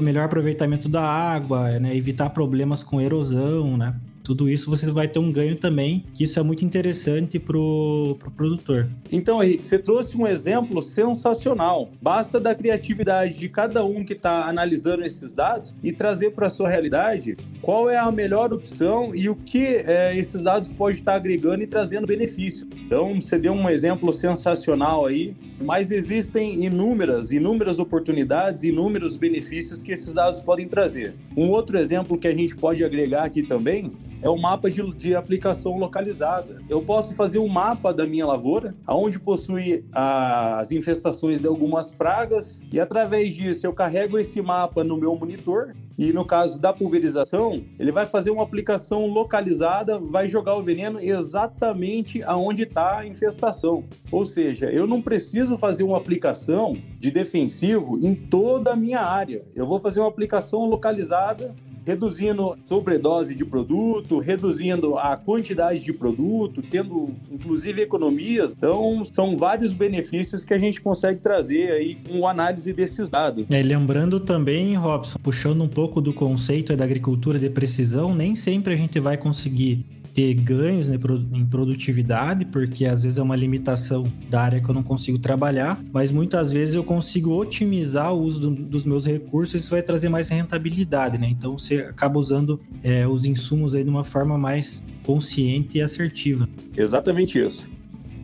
melhor 0.00 0.24
aproveitamento 0.24 0.88
da 0.88 1.02
água, 1.02 1.80
né? 1.80 1.96
evitar 1.96 2.30
problemas 2.30 2.80
com 2.80 3.00
erosão, 3.00 3.76
né? 3.76 3.92
Tudo 4.26 4.50
isso 4.50 4.68
você 4.68 4.90
vai 4.90 5.06
ter 5.06 5.20
um 5.20 5.30
ganho 5.30 5.54
também, 5.54 6.04
que 6.12 6.24
isso 6.24 6.36
é 6.40 6.42
muito 6.42 6.64
interessante 6.64 7.38
pro, 7.38 8.16
pro 8.18 8.28
produtor. 8.28 8.90
Então, 9.12 9.40
Henrique, 9.40 9.64
você 9.64 9.78
trouxe 9.78 10.16
um 10.16 10.26
exemplo 10.26 10.82
sensacional. 10.82 11.92
Basta 12.02 12.40
da 12.40 12.52
criatividade 12.52 13.38
de 13.38 13.48
cada 13.48 13.84
um 13.84 14.04
que 14.04 14.14
está 14.14 14.48
analisando 14.48 15.04
esses 15.04 15.32
dados 15.32 15.72
e 15.80 15.92
trazer 15.92 16.32
para 16.32 16.48
sua 16.48 16.68
realidade 16.68 17.36
qual 17.62 17.88
é 17.88 17.96
a 17.96 18.10
melhor 18.10 18.52
opção 18.52 19.14
e 19.14 19.28
o 19.28 19.36
que 19.36 19.64
é, 19.64 20.16
esses 20.18 20.42
dados 20.42 20.70
podem 20.70 20.96
estar 20.96 21.14
agregando 21.14 21.62
e 21.62 21.66
trazendo 21.68 22.04
benefício. 22.04 22.66
Então, 22.84 23.20
você 23.20 23.38
deu 23.38 23.52
um 23.52 23.70
exemplo 23.70 24.12
sensacional 24.12 25.06
aí, 25.06 25.36
mas 25.60 25.92
existem 25.92 26.64
inúmeras, 26.64 27.30
inúmeras 27.30 27.78
oportunidades, 27.78 28.64
inúmeros 28.64 29.16
benefícios 29.16 29.84
que 29.84 29.92
esses 29.92 30.14
dados 30.14 30.40
podem 30.40 30.66
trazer. 30.66 31.14
Um 31.36 31.48
outro 31.48 31.78
exemplo 31.78 32.18
que 32.18 32.26
a 32.26 32.34
gente 32.34 32.56
pode 32.56 32.82
agregar 32.82 33.22
aqui 33.22 33.44
também 33.44 33.92
é 34.26 34.28
o 34.28 34.36
mapa 34.36 34.68
de, 34.68 34.82
de, 34.94 35.14
aplicação 35.14 35.78
localizada. 35.78 36.60
Eu 36.68 36.82
posso 36.82 37.14
fazer 37.14 37.38
um 37.38 37.46
mapa 37.46 37.94
da 37.94 38.04
minha 38.04 38.26
lavoura, 38.26 38.74
onde 38.88 39.20
possui 39.20 39.86
as 39.92 40.72
infestações 40.72 41.38
de 41.38 41.46
algumas 41.46 41.94
pragas, 41.94 42.60
e 42.72 42.80
através 42.80 43.34
disso 43.34 43.64
eu 43.64 43.72
carrego 43.72 44.18
esse 44.18 44.42
mapa 44.42 44.82
no 44.82 44.96
meu 44.96 45.14
monitor. 45.14 45.76
E 45.96 46.12
no 46.12 46.24
caso 46.26 46.60
da 46.60 46.72
pulverização, 46.72 47.62
ele 47.78 47.92
vai 47.92 48.04
fazer 48.04 48.30
uma 48.30 48.42
aplicação 48.42 49.06
localizada, 49.06 49.98
vai 49.98 50.26
jogar 50.28 50.56
o 50.56 50.62
veneno 50.62 51.00
exatamente 51.00 52.22
aonde 52.24 52.64
está 52.64 52.98
a 52.98 53.06
infestação. 53.06 53.84
Ou 54.10 54.26
seja, 54.26 54.66
eu 54.66 54.88
não 54.88 55.00
preciso 55.00 55.56
fazer 55.56 55.84
uma 55.84 55.96
aplicação 55.96 56.76
de 56.98 57.10
defensivo 57.10 57.96
em 58.04 58.12
toda 58.12 58.72
a 58.72 58.76
minha 58.76 59.00
área. 59.00 59.44
Eu 59.54 59.66
vou 59.66 59.80
fazer 59.80 60.00
uma 60.00 60.08
aplicação 60.08 60.66
localizada 60.66 61.54
reduzindo 61.86 62.58
sobredose 62.66 63.34
de 63.34 63.44
produto, 63.44 64.18
reduzindo 64.18 64.98
a 64.98 65.16
quantidade 65.16 65.84
de 65.84 65.92
produto, 65.92 66.60
tendo 66.60 67.10
inclusive 67.30 67.80
economias. 67.80 68.52
Então, 68.56 69.04
são 69.04 69.36
vários 69.36 69.72
benefícios 69.72 70.44
que 70.44 70.52
a 70.52 70.58
gente 70.58 70.80
consegue 70.80 71.20
trazer 71.20 71.70
aí 71.70 71.94
com 71.94 72.26
análise 72.26 72.72
desses 72.72 73.08
dados. 73.08 73.46
É, 73.48 73.62
lembrando 73.62 74.18
também, 74.18 74.74
Robson, 74.74 75.18
puxando 75.22 75.62
um 75.62 75.68
pouco 75.68 76.00
do 76.00 76.12
conceito 76.12 76.76
da 76.76 76.84
agricultura 76.84 77.38
de 77.38 77.48
precisão, 77.48 78.14
nem 78.14 78.34
sempre 78.34 78.74
a 78.74 78.76
gente 78.76 78.98
vai 78.98 79.16
conseguir 79.16 79.84
ter 80.16 80.32
ganhos 80.32 80.88
né, 80.88 80.98
em 81.34 81.44
produtividade, 81.44 82.46
porque 82.46 82.86
às 82.86 83.02
vezes 83.02 83.18
é 83.18 83.22
uma 83.22 83.36
limitação 83.36 84.02
da 84.30 84.40
área 84.40 84.62
que 84.62 84.66
eu 84.66 84.74
não 84.74 84.82
consigo 84.82 85.18
trabalhar, 85.18 85.78
mas 85.92 86.10
muitas 86.10 86.50
vezes 86.50 86.74
eu 86.74 86.82
consigo 86.82 87.38
otimizar 87.38 88.14
o 88.14 88.22
uso 88.22 88.40
do, 88.40 88.50
dos 88.50 88.86
meus 88.86 89.04
recursos 89.04 89.54
e 89.54 89.58
isso 89.58 89.68
vai 89.68 89.82
trazer 89.82 90.08
mais 90.08 90.30
rentabilidade, 90.30 91.18
né? 91.18 91.28
Então 91.28 91.58
você 91.58 91.80
acaba 91.80 92.18
usando 92.18 92.58
é, 92.82 93.06
os 93.06 93.26
insumos 93.26 93.74
aí 93.74 93.84
de 93.84 93.90
uma 93.90 94.02
forma 94.02 94.38
mais 94.38 94.82
consciente 95.04 95.76
e 95.76 95.82
assertiva. 95.82 96.48
Exatamente 96.74 97.38
isso. 97.38 97.68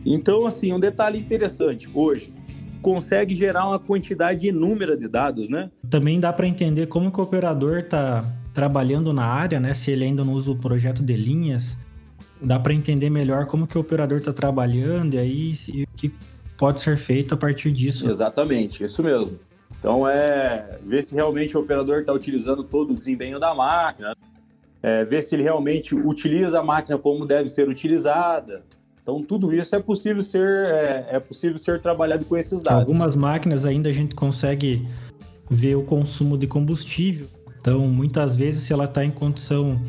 Então, 0.03 0.47
assim, 0.47 0.73
um 0.73 0.79
detalhe 0.79 1.19
interessante 1.19 1.87
hoje, 1.93 2.33
consegue 2.81 3.35
gerar 3.35 3.67
uma 3.67 3.77
quantidade 3.77 4.47
inúmera 4.47 4.97
de 4.97 5.07
dados, 5.07 5.47
né? 5.47 5.69
Também 5.91 6.19
dá 6.19 6.33
para 6.33 6.47
entender 6.47 6.87
como 6.87 7.11
que 7.11 7.19
o 7.19 7.23
operador 7.23 7.77
está 7.77 8.25
trabalhando 8.53 9.11
na 9.11 9.25
área, 9.25 9.59
né? 9.59 9.73
Se 9.73 9.91
ele 9.91 10.05
ainda 10.05 10.23
não 10.23 10.33
usa 10.33 10.51
o 10.51 10.55
projeto 10.55 11.01
de 11.01 11.17
linhas, 11.17 11.75
dá 12.41 12.59
para 12.59 12.73
entender 12.73 13.09
melhor 13.09 13.45
como 13.47 13.65
que 13.65 13.77
o 13.77 13.81
operador 13.81 14.19
está 14.19 14.31
trabalhando 14.31 15.15
e 15.15 15.17
aí 15.17 15.53
o 15.87 15.97
que 15.97 16.13
pode 16.57 16.79
ser 16.79 16.97
feito 16.97 17.33
a 17.33 17.37
partir 17.37 17.71
disso. 17.71 18.09
Exatamente, 18.09 18.83
isso 18.83 19.03
mesmo. 19.03 19.39
Então, 19.79 20.07
é 20.07 20.79
ver 20.85 21.03
se 21.03 21.13
realmente 21.13 21.57
o 21.57 21.59
operador 21.59 22.01
está 22.01 22.13
utilizando 22.13 22.63
todo 22.63 22.91
o 22.91 22.97
desempenho 22.97 23.39
da 23.39 23.53
máquina, 23.53 24.15
é, 24.81 25.03
ver 25.03 25.23
se 25.23 25.35
ele 25.35 25.43
realmente 25.43 25.93
utiliza 25.95 26.59
a 26.59 26.63
máquina 26.63 26.97
como 26.97 27.25
deve 27.25 27.49
ser 27.49 27.67
utilizada. 27.67 28.63
Então, 29.01 29.21
tudo 29.21 29.53
isso 29.53 29.75
é 29.75 29.79
possível 29.79 30.21
ser, 30.21 30.65
é, 30.67 31.07
é 31.11 31.19
possível 31.19 31.57
ser 31.57 31.81
trabalhado 31.81 32.23
com 32.23 32.37
esses 32.37 32.61
dados. 32.61 32.79
Algumas 32.79 33.15
máquinas 33.15 33.65
ainda 33.65 33.89
a 33.89 33.91
gente 33.91 34.15
consegue 34.15 34.87
ver 35.49 35.75
o 35.75 35.83
consumo 35.83 36.37
de 36.37 36.47
combustível. 36.47 37.27
Então, 37.63 37.87
muitas 37.87 38.35
vezes, 38.35 38.63
se 38.63 38.73
ela 38.73 38.83
está 38.83 39.05
em 39.05 39.09
condição 39.09 39.81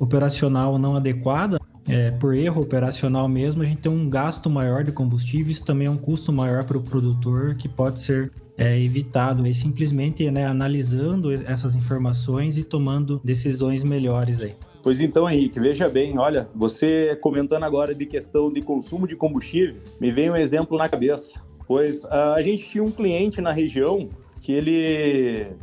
operacional 0.00 0.78
não 0.78 0.96
adequada, 0.96 1.60
é, 1.86 2.10
por 2.10 2.34
erro 2.34 2.62
operacional 2.62 3.28
mesmo, 3.28 3.62
a 3.62 3.66
gente 3.66 3.82
tem 3.82 3.92
um 3.92 4.08
gasto 4.08 4.48
maior 4.48 4.82
de 4.82 4.92
combustível, 4.92 5.52
isso 5.52 5.62
também 5.62 5.88
é 5.88 5.90
um 5.90 5.98
custo 5.98 6.32
maior 6.32 6.64
para 6.64 6.78
o 6.78 6.82
produtor 6.82 7.54
que 7.54 7.68
pode 7.68 8.00
ser 8.00 8.30
é, 8.56 8.80
evitado 8.80 9.44
aí 9.44 9.52
simplesmente 9.52 10.30
né, 10.30 10.46
analisando 10.46 11.30
essas 11.30 11.74
informações 11.74 12.56
e 12.56 12.64
tomando 12.64 13.20
decisões 13.22 13.84
melhores 13.84 14.40
aí. 14.40 14.56
Pois 14.82 14.98
então, 14.98 15.28
Henrique, 15.28 15.60
veja 15.60 15.86
bem, 15.86 16.16
olha, 16.16 16.48
você 16.54 17.14
comentando 17.20 17.64
agora 17.64 17.94
de 17.94 18.06
questão 18.06 18.50
de 18.50 18.62
consumo 18.62 19.06
de 19.06 19.14
combustível, 19.14 19.76
me 20.00 20.10
vem 20.10 20.30
um 20.30 20.36
exemplo 20.36 20.78
na 20.78 20.88
cabeça. 20.88 21.42
Pois 21.66 22.04
uh, 22.04 22.32
a 22.34 22.40
gente 22.40 22.64
tinha 22.64 22.82
um 22.82 22.90
cliente 22.90 23.42
na 23.42 23.52
região 23.52 24.08
que 24.40 24.50
ele 24.50 25.58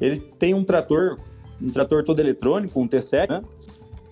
ele 0.00 0.18
tem 0.38 0.54
um 0.54 0.64
trator, 0.64 1.18
um 1.60 1.70
trator 1.70 2.04
todo 2.04 2.20
eletrônico, 2.20 2.80
um 2.80 2.88
T7, 2.88 3.28
né? 3.28 3.42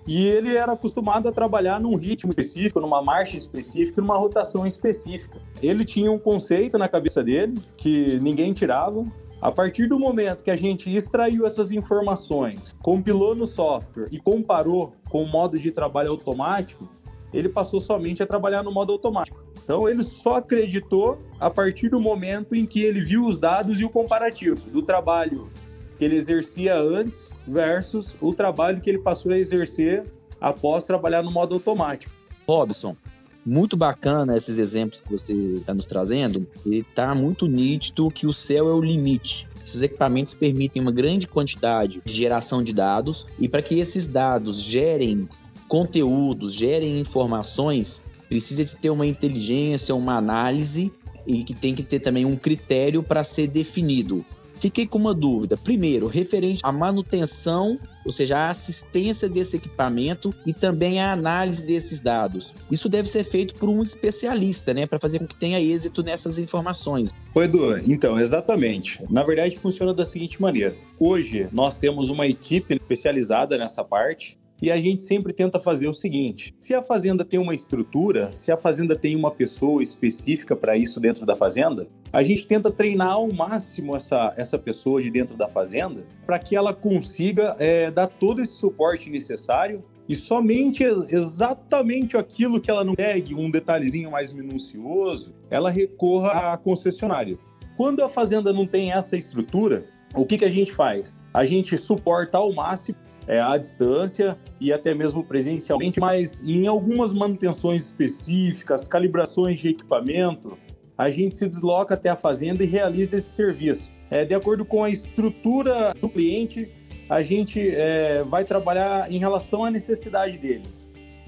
E 0.07 0.26
ele 0.26 0.57
era 0.57 0.73
acostumado 0.73 1.28
a 1.28 1.33
trabalhar 1.33 1.78
num 1.78 1.95
ritmo 1.95 2.30
específico, 2.30 2.80
numa 2.80 3.02
marcha 3.02 3.37
específica, 3.37 4.00
numa 4.00 4.16
rotação 4.16 4.66
específica. 4.66 5.38
Ele 5.62 5.85
tinha 5.85 6.11
um 6.11 6.18
conceito 6.18 6.78
na 6.78 6.88
cabeça 6.88 7.23
dele 7.23 7.61
que 7.76 8.18
ninguém 8.21 8.54
tirava. 8.54 9.04
A 9.40 9.52
partir 9.52 9.87
do 9.87 9.99
momento 9.99 10.42
que 10.42 10.50
a 10.50 10.57
gente 10.57 10.92
extraiu 10.92 11.47
essas 11.47 11.73
informações, 11.73 12.75
compilou 12.83 13.35
no 13.35 13.47
software 13.47 14.09
e 14.11 14.18
comparou 14.18 14.95
com 15.11 15.23
o 15.23 15.28
modo 15.28 15.59
de 15.59 15.71
trabalho 15.71 16.11
automático, 16.11 16.88
ele 17.33 17.49
passou 17.49 17.78
somente 17.78 18.23
a 18.23 18.26
trabalhar 18.26 18.62
no 18.62 18.73
modo 18.73 18.92
automático. 18.92 19.38
Então 19.62 19.87
ele 19.87 20.02
só 20.02 20.37
acreditou 20.37 21.21
a 21.38 21.50
partir 21.50 21.90
do 21.90 22.00
momento 22.00 22.54
em 22.54 22.64
que 22.64 22.80
ele 22.83 23.00
viu 23.00 23.26
os 23.26 23.38
dados 23.38 23.78
e 23.78 23.85
o 23.85 23.90
comparativo 23.90 24.71
do 24.71 24.80
trabalho 24.80 25.50
que 25.99 26.05
ele 26.05 26.17
exercia 26.17 26.78
antes 26.78 27.33
versus 27.47 28.14
o 28.21 28.33
trabalho 28.33 28.81
que 28.81 28.88
ele 28.88 29.00
passou 29.00 29.33
a 29.33 29.38
exercer 29.38 30.05
após 30.40 30.85
trabalhar 30.85 31.23
no 31.23 31.31
modo 31.31 31.55
automático. 31.55 32.12
Robson, 32.47 32.97
muito 33.45 33.76
bacana 33.76 34.37
esses 34.37 34.59
exemplos 34.59 35.00
que 35.00 35.11
você 35.11 35.33
está 35.33 35.75
nos 35.75 35.87
trazendo 35.87 36.47
e 36.64 36.78
está 36.78 37.14
muito 37.14 37.47
nítido 37.47 38.11
que 38.11 38.26
o 38.26 38.33
céu 38.33 38.69
é 38.69 38.73
o 38.73 38.81
limite. 38.81 39.49
Esses 39.62 39.83
equipamentos 39.83 40.35
permitem 40.35 40.81
uma 40.81 40.93
grande 40.93 41.26
quantidade 41.26 42.00
de 42.05 42.12
geração 42.12 42.62
de 42.62 42.73
dados 42.73 43.26
e 43.38 43.49
para 43.49 43.61
que 43.61 43.78
esses 43.78 44.07
dados 44.07 44.62
gerem 44.62 45.28
conteúdos, 45.67 46.55
gerem 46.55 46.99
informações, 47.00 48.11
precisa 48.28 48.64
de 48.64 48.76
ter 48.76 48.90
uma 48.90 49.07
inteligência, 49.07 49.95
uma 49.95 50.17
análise 50.17 50.93
e 51.26 51.45
que 51.45 51.52
tem 51.52 51.75
que 51.75 51.83
ter 51.83 52.00
também 52.00 52.25
um 52.25 52.37
critério 52.37 53.02
para 53.02 53.23
ser 53.23 53.49
definido. 53.49 54.25
Fiquei 54.58 54.86
com 54.86 54.98
uma 54.98 55.14
dúvida. 55.14 55.56
Primeiro, 55.56 56.06
referente 56.06 56.60
à 56.64 56.72
manutenção, 56.72 57.78
ou 58.04 58.10
seja, 58.10 58.36
a 58.36 58.50
assistência 58.50 59.28
desse 59.28 59.56
equipamento 59.56 60.34
e 60.46 60.52
também 60.52 61.00
a 61.00 61.12
análise 61.12 61.64
desses 61.64 62.00
dados. 62.00 62.54
Isso 62.70 62.88
deve 62.88 63.08
ser 63.08 63.24
feito 63.24 63.54
por 63.54 63.68
um 63.68 63.82
especialista, 63.82 64.74
né, 64.74 64.86
para 64.86 64.98
fazer 64.98 65.18
com 65.18 65.26
que 65.26 65.36
tenha 65.36 65.60
êxito 65.60 66.02
nessas 66.02 66.38
informações. 66.38 67.10
Oi, 67.34 67.44
Edu, 67.44 67.78
então, 67.90 68.18
exatamente. 68.18 69.00
Na 69.08 69.22
verdade, 69.22 69.58
funciona 69.58 69.94
da 69.94 70.04
seguinte 70.04 70.40
maneira. 70.40 70.74
Hoje, 70.98 71.48
nós 71.52 71.78
temos 71.78 72.08
uma 72.08 72.26
equipe 72.26 72.74
especializada 72.74 73.56
nessa 73.56 73.84
parte 73.84 74.38
e 74.60 74.70
a 74.70 74.80
gente 74.80 75.02
sempre 75.02 75.32
tenta 75.32 75.58
fazer 75.58 75.88
o 75.88 75.94
seguinte: 75.94 76.54
se 76.60 76.74
a 76.74 76.82
fazenda 76.82 77.24
tem 77.24 77.38
uma 77.38 77.54
estrutura, 77.54 78.32
se 78.32 78.50
a 78.50 78.56
fazenda 78.56 78.96
tem 78.96 79.14
uma 79.14 79.30
pessoa 79.30 79.82
específica 79.82 80.56
para 80.56 80.76
isso 80.76 81.00
dentro 81.00 81.24
da 81.24 81.36
fazenda, 81.36 81.86
a 82.12 82.22
gente 82.22 82.46
tenta 82.46 82.70
treinar 82.70 83.12
ao 83.12 83.32
máximo 83.32 83.96
essa, 83.96 84.34
essa 84.36 84.58
pessoa 84.58 85.00
de 85.00 85.10
dentro 85.10 85.36
da 85.36 85.48
fazenda 85.48 86.06
para 86.26 86.38
que 86.38 86.56
ela 86.56 86.74
consiga 86.74 87.56
é, 87.58 87.90
dar 87.90 88.06
todo 88.06 88.42
esse 88.42 88.54
suporte 88.54 89.10
necessário 89.10 89.84
e 90.08 90.14
somente 90.14 90.82
exatamente 90.82 92.16
aquilo 92.16 92.60
que 92.60 92.70
ela 92.70 92.82
não 92.82 92.94
segue, 92.94 93.34
um 93.34 93.50
detalhezinho 93.50 94.10
mais 94.10 94.32
minucioso, 94.32 95.34
ela 95.50 95.68
recorra 95.68 96.52
à 96.52 96.56
concessionária. 96.56 97.38
Quando 97.76 98.02
a 98.02 98.08
fazenda 98.08 98.50
não 98.50 98.66
tem 98.66 98.90
essa 98.90 99.16
estrutura, 99.16 99.84
o 100.14 100.24
que, 100.24 100.38
que 100.38 100.44
a 100.46 100.50
gente 100.50 100.72
faz? 100.72 101.12
A 101.32 101.44
gente 101.44 101.76
suporta 101.76 102.38
ao 102.38 102.52
máximo 102.54 102.96
é, 103.28 103.38
à 103.38 103.56
distância 103.58 104.38
e 104.58 104.73
até 104.73 104.94
mesmo 104.94 105.23
presencialmente, 105.23 106.00
mas 106.00 106.42
em 106.42 106.66
algumas 106.66 107.12
manutenções 107.12 107.82
específicas, 107.82 108.88
calibrações 108.88 109.61
de 109.61 109.68
equipamento, 109.68 110.58
a 110.97 111.11
gente 111.11 111.37
se 111.37 111.47
desloca 111.47 111.94
até 111.94 112.08
a 112.08 112.16
fazenda 112.16 112.64
e 112.64 112.66
realiza 112.66 113.18
esse 113.18 113.28
serviço. 113.28 113.92
É, 114.11 114.25
de 114.25 114.35
acordo 114.35 114.64
com 114.64 114.82
a 114.82 114.88
estrutura 114.88 115.94
do 116.00 116.08
cliente, 116.08 116.73
a 117.08 117.23
gente 117.23 117.61
é, 117.61 118.25
vai 118.25 118.44
trabalhar 118.44 119.12
em 119.12 119.18
relação 119.18 119.64
à 119.64 119.70
necessidade 119.70 120.38
dele. 120.38 120.62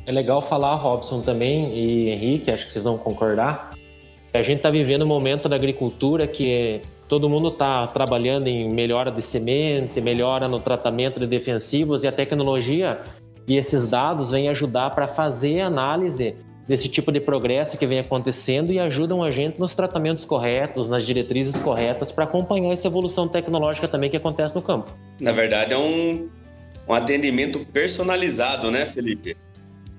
É 0.07 0.11
legal 0.11 0.41
falar, 0.41 0.75
Robson, 0.77 1.21
também, 1.21 1.73
e 1.75 2.09
Henrique, 2.09 2.51
acho 2.51 2.67
que 2.67 2.73
vocês 2.73 2.85
vão 2.85 2.97
concordar. 2.97 3.73
A 4.33 4.43
gente 4.43 4.59
está 4.59 4.71
vivendo 4.71 5.03
um 5.03 5.09
momento 5.09 5.49
da 5.49 5.57
agricultura 5.57 6.27
que 6.27 6.51
é 6.51 6.81
Todo 7.11 7.29
mundo 7.29 7.49
está 7.49 7.89
trabalhando 7.89 8.47
em 8.47 8.73
melhora 8.73 9.11
de 9.11 9.21
semente, 9.21 10.01
melhora 10.01 10.47
no 10.47 10.61
tratamento 10.61 11.19
de 11.19 11.27
defensivos 11.27 12.05
e 12.05 12.07
a 12.07 12.13
tecnologia 12.13 13.01
e 13.49 13.57
esses 13.57 13.91
dados 13.91 14.31
vêm 14.31 14.49
ajudar 14.49 14.91
para 14.91 15.09
fazer 15.09 15.59
análise 15.61 16.37
desse 16.69 16.89
tipo 16.89 17.11
de 17.11 17.19
progresso 17.19 17.77
que 17.77 17.85
vem 17.85 17.99
acontecendo 17.99 18.73
e 18.73 18.79
ajudam 18.79 19.25
a 19.25 19.31
gente 19.33 19.59
nos 19.59 19.75
tratamentos 19.75 20.25
corretos, 20.25 20.89
nas 20.89 21.05
diretrizes 21.05 21.57
corretas 21.57 22.13
para 22.13 22.27
acompanhar 22.27 22.73
essa 22.73 22.87
evolução 22.87 23.27
tecnológica 23.27 23.89
também 23.89 24.09
que 24.09 24.17
acontece 24.17 24.55
no 24.55 24.63
campo. 24.63 24.97
Na 25.21 25.33
verdade, 25.33 25.75
é 25.75 25.77
um, 25.77 26.29
um 26.89 26.95
atendimento 26.95 27.59
personalizado, 27.73 28.71
né, 28.71 28.87
Felipe? 28.87 29.37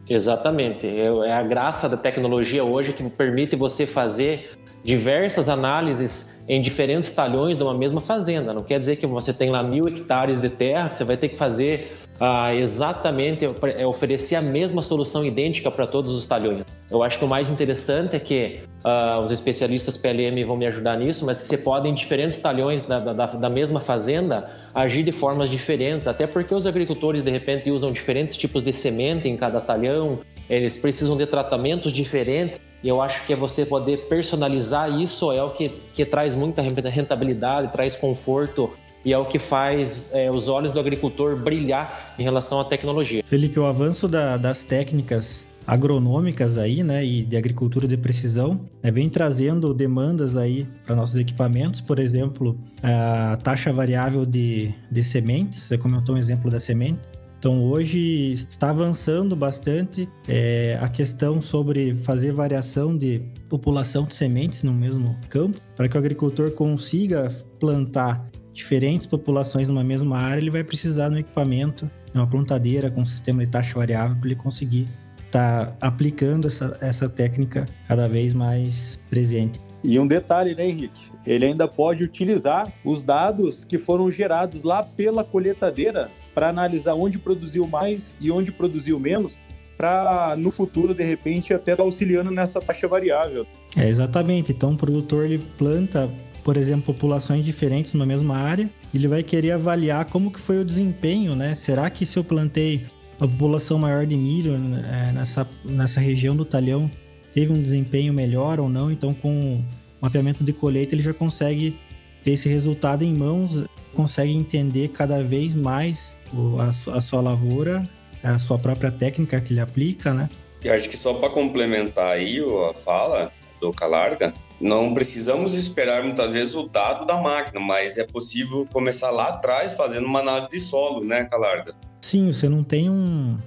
Exatamente. 0.10 0.88
É, 0.88 1.10
é 1.28 1.34
a 1.34 1.44
graça 1.44 1.90
da 1.90 1.98
tecnologia 1.98 2.64
hoje 2.64 2.94
que 2.94 3.04
permite 3.10 3.58
você 3.58 3.86
fazer 3.86 4.61
diversas 4.84 5.50
análises 5.50 6.44
em 6.50 6.60
diferentes 6.60 7.12
talhões 7.12 7.58
de 7.58 7.64
uma 7.64 7.74
mesma 7.74 8.02
fazenda. 8.02 8.54
Não 8.54 8.64
quer 8.64 8.80
dizer 8.80 8.98
que 8.98 9.08
você 9.08 9.32
tem 9.32 9.50
lá 9.50 9.64
mil 9.64 9.88
hectares 9.88 10.42
de 10.42 10.50
terra, 10.50 10.90
que 10.90 10.98
você 10.98 11.04
vai 11.04 11.16
ter 11.16 11.30
que 11.30 11.36
fazer 11.36 11.88
ah, 12.20 12.54
exatamente, 12.54 13.46
é, 13.78 13.86
oferecer 13.86 14.36
a 14.36 14.42
mesma 14.42 14.82
solução 14.82 15.24
idêntica 15.24 15.72
para 15.72 15.88
todos 15.88 16.14
os 16.14 16.26
talhões. 16.26 16.64
Eu 16.90 17.02
acho 17.04 17.18
que 17.18 17.24
o 17.24 17.28
mais 17.28 17.50
interessante 17.50 18.16
é 18.16 18.20
que 18.20 18.60
ah, 18.84 19.16
os 19.24 19.32
especialistas 19.32 19.98
PLM 19.98 20.44
vão 20.46 20.58
me 20.58 20.68
ajudar 20.68 20.98
nisso, 20.98 21.26
mas 21.26 21.42
que 21.42 21.48
você 21.48 21.58
pode, 21.58 21.88
em 21.88 21.94
diferentes 21.94 22.42
talhões 22.42 22.84
da, 22.84 23.00
da, 23.00 23.26
da 23.28 23.50
mesma 23.50 23.80
fazenda, 23.80 24.50
agir 24.76 25.04
de 25.04 25.12
formas 25.12 25.50
diferentes, 25.50 26.08
até 26.08 26.28
porque 26.28 26.54
os 26.54 26.68
agricultores, 26.68 27.24
de 27.24 27.32
repente, 27.32 27.72
usam 27.72 27.92
diferentes 27.92 28.36
tipos 28.36 28.64
de 28.64 28.74
semente 28.74 29.30
em 29.30 29.38
cada 29.38 29.62
talhão, 29.62 30.20
eles 30.50 30.76
precisam 30.76 31.16
de 31.16 31.26
tratamentos 31.26 31.94
diferentes. 31.94 32.60
E 32.84 32.90
eu 32.90 33.02
acho 33.02 33.26
que 33.26 33.34
é 33.34 33.36
você 33.36 33.66
poder 33.66 34.08
personalizar 34.08 34.90
isso 35.00 35.32
é 35.32 35.44
o 35.44 35.52
que, 35.52 35.70
que 35.70 36.06
traz 36.06 36.34
muita 36.34 36.62
rentabilidade, 36.62 37.72
traz 37.72 37.96
conforto 37.96 38.72
e 39.04 39.14
é 39.14 39.18
o 39.18 39.26
que 39.26 39.40
faz 39.40 40.14
é, 40.14 40.30
os 40.30 40.48
olhos 40.48 40.72
do 40.72 40.80
agricultor 40.80 41.36
brilhar 41.36 42.16
em 42.18 42.24
relação 42.24 42.60
à 42.60 42.66
tecnologia. 42.66 43.24
Felipe, 43.26 43.60
o 43.60 43.66
avanço 43.66 44.08
da, 44.08 44.38
das 44.38 44.64
técnicas 44.64 45.48
agronômicas 45.66 46.58
aí, 46.58 46.84
né, 46.84 47.06
e 47.06 47.24
de 47.24 47.38
agricultura 47.38 47.88
de 47.88 47.96
precisão, 47.98 48.62
né, 48.82 48.92
vem 48.92 49.10
trazendo 49.10 49.74
demandas 49.74 50.36
aí 50.36 50.68
para 50.86 50.96
nossos 50.96 51.16
equipamentos, 51.18 51.80
por 51.80 52.00
exemplo, 52.00 52.58
a 52.82 53.38
taxa 53.42 53.72
variável 53.72 54.26
de, 54.26 54.74
de 54.92 55.04
sementes, 55.04 55.64
você 55.64 55.78
comentou 55.78 56.16
um 56.16 56.18
exemplo 56.18 56.50
da 56.50 56.60
semente, 56.60 57.00
então 57.42 57.64
hoje 57.64 58.34
está 58.34 58.70
avançando 58.70 59.36
bastante 59.36 60.08
é, 60.28 60.78
a 60.80 60.88
questão 60.88 61.42
sobre 61.42 61.96
fazer 61.96 62.32
variação 62.32 62.96
de 62.96 63.20
população 63.50 64.04
de 64.04 64.14
sementes 64.14 64.62
no 64.62 64.72
mesmo 64.72 65.20
campo, 65.28 65.60
para 65.76 65.90
que 65.90 65.98
o 65.98 66.00
agricultor 66.00 66.52
consiga 66.52 67.36
plantar 67.60 68.30
diferentes 68.54 69.08
populações 69.08 69.68
numa 69.68 69.84
mesma 69.84 70.20
área, 70.20 70.40
ele 70.40 70.52
vai 70.52 70.64
precisar 70.64 71.10
de 71.10 71.16
um 71.16 71.18
equipamento, 71.18 71.90
uma 72.14 72.28
plantadeira 72.28 72.92
com 72.92 73.02
um 73.02 73.06
sistema 73.06 73.44
de 73.44 73.50
taxa 73.50 73.74
variável 73.74 74.16
para 74.18 74.28
ele 74.28 74.36
conseguir 74.36 74.86
estar 75.26 75.66
tá 75.66 75.88
aplicando 75.88 76.48
essa, 76.48 76.78
essa 76.80 77.10
técnica 77.10 77.66
cada 77.88 78.08
vez 78.08 78.36
mais 78.36 79.00
presente. 79.10 79.60
E 79.84 79.98
um 79.98 80.06
detalhe, 80.06 80.54
né, 80.54 80.68
Henrique? 80.68 81.10
Ele 81.26 81.46
ainda 81.48 81.68
pode 81.68 82.04
utilizar 82.04 82.72
os 82.86 83.02
dados 83.02 83.66
que 83.66 83.80
foram 83.80 84.12
gerados 84.12 84.62
lá 84.62 84.84
pela 84.84 85.24
colheitadeira 85.24 86.12
para 86.34 86.50
analisar 86.50 86.94
onde 86.94 87.20
produziu 87.20 87.68
mais 87.68 88.16
e 88.20 88.32
onde 88.32 88.52
produziu 88.52 89.00
menos, 89.00 89.38
para 89.78 90.36
no 90.38 90.52
futuro, 90.52 90.94
de 90.94 91.04
repente, 91.04 91.54
até 91.54 91.72
estar 91.72 91.84
tá 91.84 91.88
auxiliando 91.88 92.30
nessa 92.32 92.62
taxa 92.62 92.88
variável. 92.88 93.48
É, 93.76 93.88
exatamente. 93.88 94.52
Então, 94.52 94.74
o 94.74 94.78
produtor 94.78 95.26
ele 95.26 95.40
planta 95.58 96.10
por 96.44 96.58
exemplo, 96.58 96.94
populações 96.94 97.46
diferentes 97.46 97.94
numa 97.94 98.06
mesma 98.06 98.36
área, 98.36 98.70
ele 98.94 99.08
vai 99.08 99.24
querer 99.24 99.52
avaliar 99.52 100.06
como 100.06 100.32
que 100.32 100.40
foi 100.40 100.60
o 100.60 100.66
desempenho, 100.66 101.36
né? 101.36 101.56
Será 101.56 101.90
que 101.90 102.06
se 102.06 102.18
eu 102.18 102.24
plantei 102.24 102.86
a 103.20 103.28
população 103.28 103.78
maior 103.78 104.06
de 104.06 104.16
milho 104.16 104.54
é, 104.56 105.12
nessa, 105.12 105.48
nessa 105.64 106.00
região 106.00 106.36
do 106.36 106.44
talhão 106.44 106.90
teve 107.32 107.54
um 107.54 107.62
desempenho 107.62 108.14
melhor 108.14 108.60
ou 108.60 108.68
não? 108.68 108.92
Então, 108.92 109.14
com 109.14 109.64
mapeamento 110.02 110.44
de 110.44 110.52
colheita, 110.52 110.96
ele 110.96 111.04
já 111.04 111.14
consegue 111.14 111.78
ter 112.24 112.32
esse 112.32 112.50
resultado 112.50 113.04
em 113.04 113.16
mãos, 113.16 113.64
consegue 113.94 114.32
entender 114.32 114.90
cada 114.90 115.24
vez 115.24 115.54
mais 115.54 116.18
a, 116.60 116.98
a 116.98 117.02
sua 117.02 117.22
lavoura, 117.22 117.88
a 118.24 118.38
sua 118.40 118.58
própria 118.58 118.92
técnica 118.92 119.40
que 119.42 119.54
ele 119.54 119.60
aplica, 119.60 120.14
né? 120.14 120.30
E 120.64 120.70
acho 120.70 120.90
que 120.90 120.98
só 120.98 121.14
para 121.14 121.30
complementar 121.30 122.12
aí 122.12 122.40
a 122.40 122.74
fala 122.74 123.32
do 123.60 123.72
Calarga, 123.72 124.34
não 124.60 124.94
precisamos 124.94 125.56
esperar 125.56 126.04
muitas 126.04 126.32
vezes 126.32 126.56
o 126.56 126.68
dado 126.68 127.06
da 127.06 127.18
máquina, 127.18 127.60
mas 127.60 127.98
é 127.98 128.06
possível 128.06 128.68
começar 128.72 129.12
lá 129.12 129.30
atrás 129.30 129.74
fazendo 129.74 130.06
uma 130.06 130.20
análise 130.20 130.50
de 130.50 130.60
solo, 130.60 131.04
né, 131.04 131.26
Calarga? 131.26 131.76
Sim, 132.02 132.32
você 132.32 132.50
não 132.50 132.64
tem 132.64 132.90
um, 132.90 133.38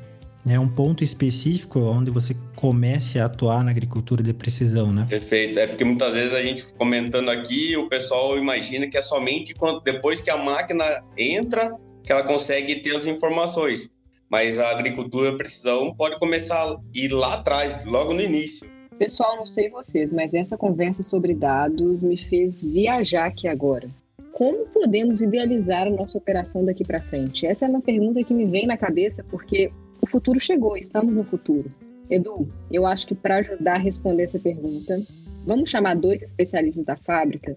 né, 0.45 0.59
um 0.59 0.69
ponto 0.69 1.03
específico 1.03 1.81
onde 1.81 2.11
você 2.11 2.37
comece 2.55 3.19
a 3.19 3.27
atuar 3.27 3.65
na 3.65 3.71
agricultura 3.71 4.23
de 4.23 4.33
precisão, 4.33 4.93
né? 4.93 5.07
Perfeito. 5.09 5.59
É 5.59 5.67
porque 5.67 5.85
muitas 5.85 6.15
vezes 6.15 6.33
a 6.33 6.43
gente 6.43 6.65
comentando 6.75 7.31
aqui, 7.31 7.77
o 7.77 7.89
pessoal 7.89 8.39
imagina 8.39 8.89
que 8.89 8.97
é 8.97 9.03
somente 9.03 9.53
quando, 9.55 9.81
depois 9.81 10.21
que 10.21 10.31
a 10.31 10.37
máquina 10.37 11.03
entra 11.17 11.77
que 12.05 12.13
ela 12.13 12.23
consegue 12.23 12.81
ter 12.81 12.95
as 12.95 13.07
informações. 13.07 13.91
Mas 14.31 14.59
a 14.59 14.71
agricultura 14.71 15.37
precisão 15.37 15.95
pode 15.95 16.19
começar 16.19 16.63
a 16.63 16.81
ir 16.95 17.13
lá 17.13 17.35
atrás, 17.35 17.85
logo 17.85 18.13
no 18.13 18.21
início. 18.21 18.69
Pessoal, 18.99 19.37
não 19.37 19.47
sei 19.47 19.69
vocês, 19.71 20.13
mas 20.13 20.35
essa 20.35 20.57
conversa 20.57 21.03
sobre 21.03 21.35
dados 21.35 22.03
me 22.03 22.17
fez 22.17 22.63
viajar 22.63 23.27
aqui 23.27 23.49
agora. 23.49 23.89
Como 24.33 24.69
podemos 24.69 25.21
idealizar 25.21 25.87
a 25.87 25.91
nossa 25.91 26.19
operação 26.19 26.65
daqui 26.65 26.85
para 26.85 27.01
frente? 27.01 27.47
Essa 27.47 27.67
é 27.67 27.69
uma 27.69 27.81
pergunta 27.81 28.23
que 28.23 28.35
me 28.35 28.45
vem 28.45 28.67
na 28.67 28.77
cabeça 28.77 29.25
porque 29.25 29.71
o 30.01 30.07
futuro 30.07 30.39
chegou, 30.39 30.77
estamos 30.77 31.15
no 31.15 31.25
futuro. 31.25 31.71
Edu, 32.11 32.47
eu 32.71 32.87
acho 32.87 33.07
que 33.07 33.15
para 33.15 33.37
ajudar 33.37 33.75
a 33.75 33.79
responder 33.79 34.25
essa 34.25 34.39
pergunta, 34.39 35.01
vamos 35.45 35.71
chamar 35.71 35.97
dois 35.97 36.23
especialistas 36.23 36.85
da 36.85 36.97
fábrica 36.97 37.55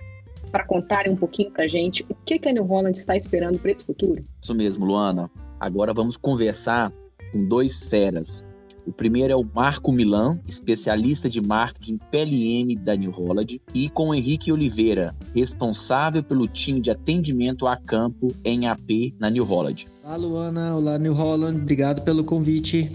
para 0.51 0.65
contarem 0.65 1.13
um 1.13 1.15
pouquinho 1.15 1.51
para 1.51 1.65
a 1.65 1.67
gente 1.67 2.05
o 2.09 2.15
que, 2.25 2.39
que 2.39 2.49
a 2.49 2.53
New 2.53 2.63
Holland 2.63 2.97
está 2.97 3.15
esperando 3.15 3.59
para 3.59 3.71
esse 3.71 3.83
futuro? 3.83 4.23
Isso 4.41 4.55
mesmo, 4.55 4.85
Luana. 4.85 5.29
Agora 5.59 5.93
vamos 5.93 6.17
conversar 6.17 6.91
com 7.31 7.47
dois 7.47 7.85
feras. 7.85 8.45
O 8.85 8.91
primeiro 8.93 9.33
é 9.33 9.35
o 9.35 9.43
Marco 9.43 9.91
Milan, 9.91 10.39
especialista 10.47 11.29
de 11.29 11.41
marketing 11.41 11.99
PLM 12.09 12.73
da 12.81 12.95
New 12.95 13.11
Holland, 13.11 13.61
e 13.73 13.89
com 13.89 14.09
o 14.09 14.15
Henrique 14.15 14.49
Oliveira, 14.49 15.13
responsável 15.35 16.23
pelo 16.23 16.47
time 16.47 16.79
de 16.79 16.89
atendimento 16.89 17.67
a 17.67 17.75
campo 17.75 18.29
em 18.45 18.65
AP 18.65 19.13
na 19.19 19.29
New 19.29 19.43
Holland. 19.43 19.85
Olá, 20.01 20.15
Luana. 20.15 20.75
Olá, 20.75 20.97
New 20.97 21.13
Holland. 21.13 21.59
Obrigado 21.59 22.01
pelo 22.03 22.23
convite. 22.23 22.89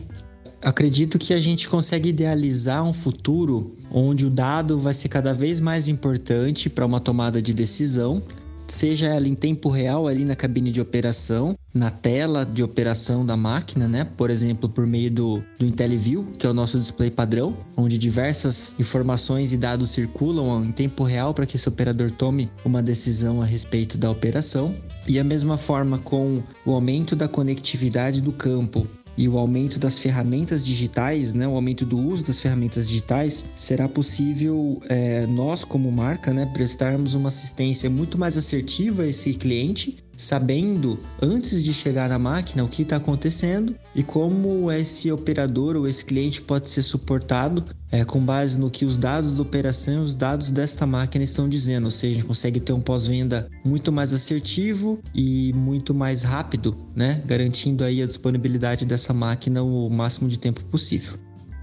Acredito 0.62 1.18
que 1.18 1.34
a 1.34 1.40
gente 1.40 1.68
consegue 1.68 2.10
idealizar 2.10 2.84
um 2.84 2.92
futuro 2.92 3.74
onde 3.90 4.24
o 4.24 4.30
dado 4.30 4.78
vai 4.78 4.94
ser 4.94 5.08
cada 5.08 5.34
vez 5.34 5.58
mais 5.58 5.88
importante 5.88 6.70
para 6.70 6.86
uma 6.86 7.00
tomada 7.00 7.42
de 7.42 7.52
decisão, 7.52 8.22
seja 8.68 9.06
ela 9.06 9.26
em 9.26 9.34
tempo 9.34 9.68
real 9.68 10.06
ali 10.06 10.24
na 10.24 10.36
cabine 10.36 10.70
de 10.70 10.80
operação, 10.80 11.56
na 11.74 11.90
tela 11.90 12.44
de 12.44 12.62
operação 12.62 13.26
da 13.26 13.36
máquina, 13.36 13.88
né? 13.88 14.08
Por 14.16 14.30
exemplo, 14.30 14.68
por 14.68 14.86
meio 14.86 15.10
do, 15.10 15.42
do 15.58 15.66
IntelliView, 15.66 16.26
que 16.38 16.46
é 16.46 16.50
o 16.50 16.54
nosso 16.54 16.78
display 16.78 17.10
padrão, 17.10 17.56
onde 17.76 17.98
diversas 17.98 18.72
informações 18.78 19.52
e 19.52 19.56
dados 19.56 19.90
circulam 19.90 20.64
em 20.64 20.70
tempo 20.70 21.02
real 21.02 21.34
para 21.34 21.44
que 21.44 21.56
esse 21.56 21.68
operador 21.68 22.12
tome 22.12 22.48
uma 22.64 22.80
decisão 22.80 23.42
a 23.42 23.44
respeito 23.44 23.98
da 23.98 24.08
operação. 24.08 24.72
E 25.08 25.18
a 25.18 25.24
mesma 25.24 25.58
forma 25.58 25.98
com 25.98 26.40
o 26.64 26.72
aumento 26.72 27.16
da 27.16 27.26
conectividade 27.26 28.20
do 28.20 28.30
campo, 28.30 28.86
e 29.16 29.28
o 29.28 29.38
aumento 29.38 29.78
das 29.78 29.98
ferramentas 29.98 30.64
digitais, 30.64 31.34
né, 31.34 31.46
o 31.46 31.54
aumento 31.54 31.84
do 31.84 31.98
uso 31.98 32.24
das 32.24 32.40
ferramentas 32.40 32.86
digitais, 32.86 33.44
será 33.54 33.88
possível 33.88 34.80
é, 34.88 35.26
nós, 35.26 35.64
como 35.64 35.90
marca, 35.92 36.32
né, 36.32 36.46
prestarmos 36.52 37.14
uma 37.14 37.28
assistência 37.28 37.90
muito 37.90 38.16
mais 38.16 38.36
assertiva 38.36 39.02
a 39.02 39.06
esse 39.06 39.34
cliente 39.34 40.01
sabendo 40.22 40.98
antes 41.20 41.62
de 41.62 41.74
chegar 41.74 42.08
na 42.08 42.18
máquina 42.18 42.64
o 42.64 42.68
que 42.68 42.82
está 42.82 42.96
acontecendo 42.96 43.74
e 43.94 44.02
como 44.02 44.70
esse 44.70 45.10
operador 45.10 45.76
ou 45.76 45.88
esse 45.88 46.04
cliente 46.04 46.40
pode 46.40 46.68
ser 46.68 46.82
suportado 46.82 47.64
é, 47.90 48.04
com 48.04 48.24
base 48.24 48.58
no 48.58 48.70
que 48.70 48.84
os 48.84 48.96
dados 48.96 49.36
da 49.36 49.42
operação 49.42 50.02
e 50.02 50.06
os 50.06 50.16
dados 50.16 50.50
desta 50.50 50.86
máquina 50.86 51.24
estão 51.24 51.48
dizendo, 51.48 51.84
ou 51.84 51.90
seja, 51.90 52.24
consegue 52.24 52.58
ter 52.58 52.72
um 52.72 52.80
pós-venda 52.80 53.48
muito 53.64 53.92
mais 53.92 54.12
assertivo 54.12 54.98
e 55.14 55.52
muito 55.52 55.94
mais 55.94 56.22
rápido, 56.22 56.74
né? 56.96 57.22
garantindo 57.26 57.84
aí 57.84 58.00
a 58.00 58.06
disponibilidade 58.06 58.86
dessa 58.86 59.12
máquina 59.12 59.62
o 59.62 59.90
máximo 59.90 60.28
de 60.28 60.38
tempo 60.38 60.64
possível. 60.64 61.18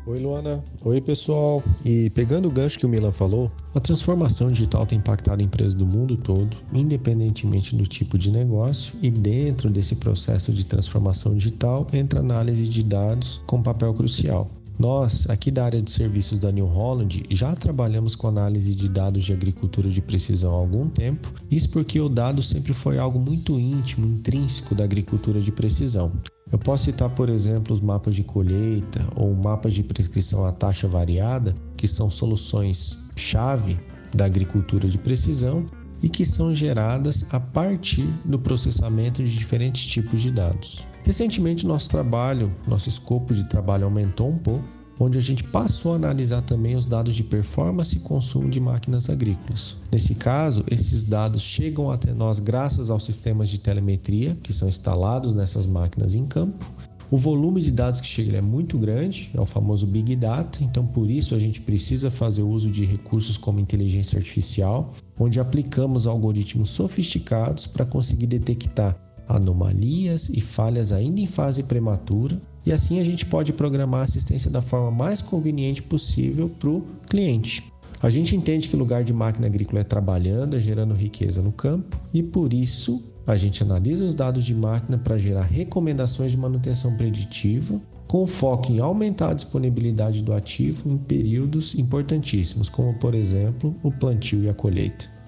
Oi, 0.10 0.18
Luana. 0.18 0.64
Oi, 0.84 1.00
pessoal. 1.00 1.64
E 1.86 2.10
pegando 2.10 2.48
o 2.48 2.52
gancho 2.52 2.80
que 2.80 2.86
o 2.88 2.90
Milan 2.90 3.12
falou, 3.12 3.52
a 3.76 3.80
transformação 3.80 4.52
digital 4.52 4.84
tem 4.84 4.98
impactado 4.98 5.44
empresas 5.44 5.76
do 5.76 5.86
mundo 5.86 6.18
todo, 6.18 6.58
independentemente 6.74 7.76
do 7.76 7.86
tipo 7.86 8.18
de 8.18 8.32
negócio, 8.32 8.92
e 9.04 9.12
dentro 9.12 9.70
desse 9.70 9.98
processo 9.98 10.52
de 10.52 10.64
transformação 10.64 11.36
digital 11.36 11.86
entra 11.94 12.22
a 12.22 12.24
análise 12.24 12.68
de 12.68 12.82
dados 12.82 13.44
com 13.46 13.62
papel 13.62 13.94
crucial. 13.94 14.50
Nós, 14.80 15.30
aqui 15.30 15.52
da 15.52 15.66
área 15.66 15.82
de 15.82 15.92
serviços 15.92 16.40
da 16.40 16.54
New 16.54 16.66
Holland, 16.66 17.26
já 17.30 17.54
trabalhamos 17.54 18.16
com 18.16 18.30
análise 18.30 18.74
de 18.74 18.88
dados 18.88 19.26
de 19.26 19.34
agricultura 19.34 19.90
de 19.90 20.02
precisão 20.02 20.54
há 20.54 20.58
algum 20.58 20.88
tempo, 20.88 21.34
isso 21.52 21.70
porque 21.70 22.00
o 22.00 22.08
dado 22.08 22.42
sempre 22.42 22.72
foi 22.72 22.98
algo 22.98 23.20
muito 23.20 23.60
íntimo, 23.60 24.08
intrínseco 24.08 24.74
da 24.74 24.86
agricultura 24.86 25.42
de 25.42 25.52
precisão. 25.52 26.14
Eu 26.50 26.58
posso 26.58 26.86
citar, 26.86 27.10
por 27.10 27.28
exemplo, 27.28 27.74
os 27.74 27.82
mapas 27.82 28.16
de 28.16 28.24
colheita 28.24 29.06
ou 29.18 29.36
mapas 29.36 29.74
de 29.74 29.84
prescrição 29.84 30.46
à 30.46 30.54
taxa 30.54 30.88
variada, 30.88 31.54
que 31.76 31.88
são 31.88 32.10
soluções 32.10 33.10
chave 33.18 33.78
da 34.16 34.24
agricultura 34.24 34.88
de 34.88 34.98
precisão 34.98 35.66
e 36.02 36.08
que 36.08 36.26
são 36.26 36.54
geradas 36.54 37.26
a 37.34 37.40
partir 37.40 38.08
do 38.24 38.40
processamento 38.40 39.22
de 39.22 39.38
diferentes 39.38 39.86
tipos 39.86 40.22
de 40.22 40.32
dados. 40.32 40.89
Recentemente, 41.04 41.66
nosso 41.66 41.90
trabalho, 41.90 42.52
nosso 42.68 42.90
escopo 42.90 43.34
de 43.34 43.46
trabalho 43.46 43.86
aumentou 43.86 44.30
um 44.30 44.38
pouco 44.38 44.80
onde 45.00 45.18
a 45.18 45.22
gente 45.22 45.44
passou 45.44 45.94
a 45.94 45.96
analisar 45.96 46.42
também 46.42 46.76
os 46.76 46.86
dados 46.86 47.16
de 47.16 47.24
performance 47.24 47.96
e 47.96 48.02
consumo 48.02 48.50
de 48.50 48.60
máquinas 48.60 49.10
agrícolas. 49.10 49.78
Nesse 49.92 50.14
caso, 50.14 50.64
esses 50.70 51.04
dados 51.04 51.42
chegam 51.42 51.90
até 51.90 52.14
nós 52.14 52.38
graças 52.38 52.90
aos 52.90 53.06
sistemas 53.06 53.48
de 53.48 53.58
telemetria 53.58 54.38
que 54.44 54.54
são 54.54 54.68
instalados 54.68 55.34
nessas 55.34 55.66
máquinas 55.66 56.14
em 56.14 56.26
campo. 56.26 56.66
O 57.10 57.18
volume 57.18 57.60
de 57.60 57.72
dados 57.72 58.00
que 58.00 58.08
chega 58.08 58.38
é 58.38 58.42
muito 58.42 58.78
grande, 58.78 59.32
é 59.34 59.42
o 59.42 59.46
famoso 59.46 59.88
Big 59.88 60.16
Data, 60.16 60.64
então 60.64 60.86
por 60.86 61.10
isso 61.10 61.34
a 61.34 61.40
gente 61.40 61.60
precisa 61.60 62.12
fazer 62.12 62.44
uso 62.44 62.70
de 62.70 62.86
recursos 62.86 63.36
como 63.36 63.60
inteligência 63.60 64.16
artificial, 64.16 64.94
onde 65.18 65.40
aplicamos 65.40 66.06
algoritmos 66.06 66.70
sofisticados 66.70 67.66
para 67.66 67.84
conseguir 67.84 68.28
detectar 68.28 69.09
anomalias 69.30 70.28
e 70.30 70.42
falhas 70.42 70.92
ainda 70.92 71.22
em 71.22 71.28
fase 71.28 71.64
prematura 71.64 72.42
e 72.66 72.74
assim 72.74 73.00
a 73.00 73.04
gente 73.04 73.26
pode 73.26 73.54
programar 73.54 74.02
a 74.02 74.04
assistência 74.04 74.50
da 74.50 74.62
forma 74.62 74.92
mais 74.92 75.22
conveniente 75.22 75.82
possível 75.82 76.50
para 76.50 76.70
o 76.70 76.84
cliente. 77.08 77.64
A 78.02 78.10
gente 78.10 78.36
entende 78.36 78.68
que 78.68 78.76
o 78.76 78.80
lugar 78.80 79.04
de 79.04 79.14
máquina 79.14 79.48
agrícola 79.48 79.82
é 79.82 79.84
trabalhando, 79.84 80.56
é 80.56 80.60
gerando 80.60 80.94
riqueza 80.94 81.42
no 81.42 81.52
campo 81.52 82.02
e 82.14 82.24
por 82.24 82.54
isso 82.54 83.04
a 83.28 83.36
gente 83.36 83.62
analisa 83.62 84.04
os 84.04 84.16
dados 84.16 84.44
de 84.44 84.54
máquina 84.54 84.98
para 84.98 85.18
gerar 85.18 85.44
recomendações 85.44 86.32
de 86.32 86.38
manutenção 86.38 86.96
preditiva 86.98 87.80
com 88.08 88.26
foco 88.26 88.72
em 88.72 88.80
aumentar 88.80 89.30
a 89.30 89.34
disponibilidade 89.36 90.24
do 90.24 90.34
ativo 90.34 90.90
em 90.90 90.98
períodos 90.98 91.78
importantíssimos, 91.78 92.68
como 92.68 92.98
por 92.98 93.14
exemplo 93.14 93.76
o 93.84 93.92
plantio 93.92 94.44
e 94.44 94.50
a 94.50 94.54
colheita. 94.54 95.19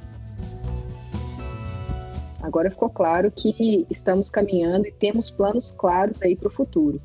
Agora 2.41 2.71
ficou 2.71 2.89
claro 2.89 3.31
que 3.31 3.85
estamos 3.89 4.29
caminhando 4.29 4.87
e 4.87 4.91
temos 4.91 5.29
planos 5.29 5.71
claros 5.71 6.21
aí 6.21 6.35
para 6.35 6.47
o 6.47 6.51
futuro. 6.51 6.99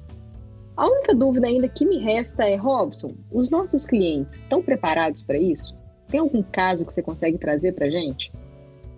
A 0.76 0.86
única 0.86 1.14
dúvida 1.14 1.46
ainda 1.46 1.68
que 1.68 1.86
me 1.86 1.98
resta 1.98 2.44
é, 2.44 2.56
Robson, 2.56 3.14
os 3.30 3.50
nossos 3.50 3.86
clientes 3.86 4.40
estão 4.40 4.62
preparados 4.62 5.22
para 5.22 5.38
isso? 5.38 5.76
Tem 6.08 6.20
algum 6.20 6.42
caso 6.42 6.84
que 6.84 6.92
você 6.92 7.02
consegue 7.02 7.38
trazer 7.38 7.72
para 7.72 7.90
gente? 7.90 8.30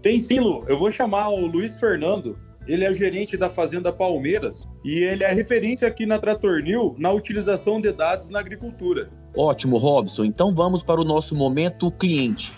Tem 0.03 0.19
sim, 0.19 0.41
Lu. 0.41 0.65
Eu 0.69 0.79
vou 0.79 0.91
chamar 0.91 1.31
o 1.31 1.47
Luiz 1.47 1.79
Fernando. 1.79 2.37
Ele 2.67 2.85
é 2.85 2.91
o 2.91 2.95
gerente 2.95 3.37
da 3.37 3.49
Fazenda 3.49 3.93
Palmeiras 3.93 4.69
e 4.85 4.99
ele 5.03 5.25
é 5.25 5.33
referência 5.33 5.89
aqui 5.89 6.05
na 6.05 6.19
Tratornil 6.19 6.95
na 6.99 7.11
utilização 7.11 7.81
de 7.81 7.93
dados 7.93 8.29
na 8.29 8.41
agricultura. 8.41 9.09
Ótimo, 9.37 9.79
Robson. 9.79 10.25
Então 10.25 10.55
vamos 10.55 10.83
para 10.83 11.01
o 11.01 11.05
nosso 11.05 11.35
momento 11.35 11.91
cliente. 11.91 12.53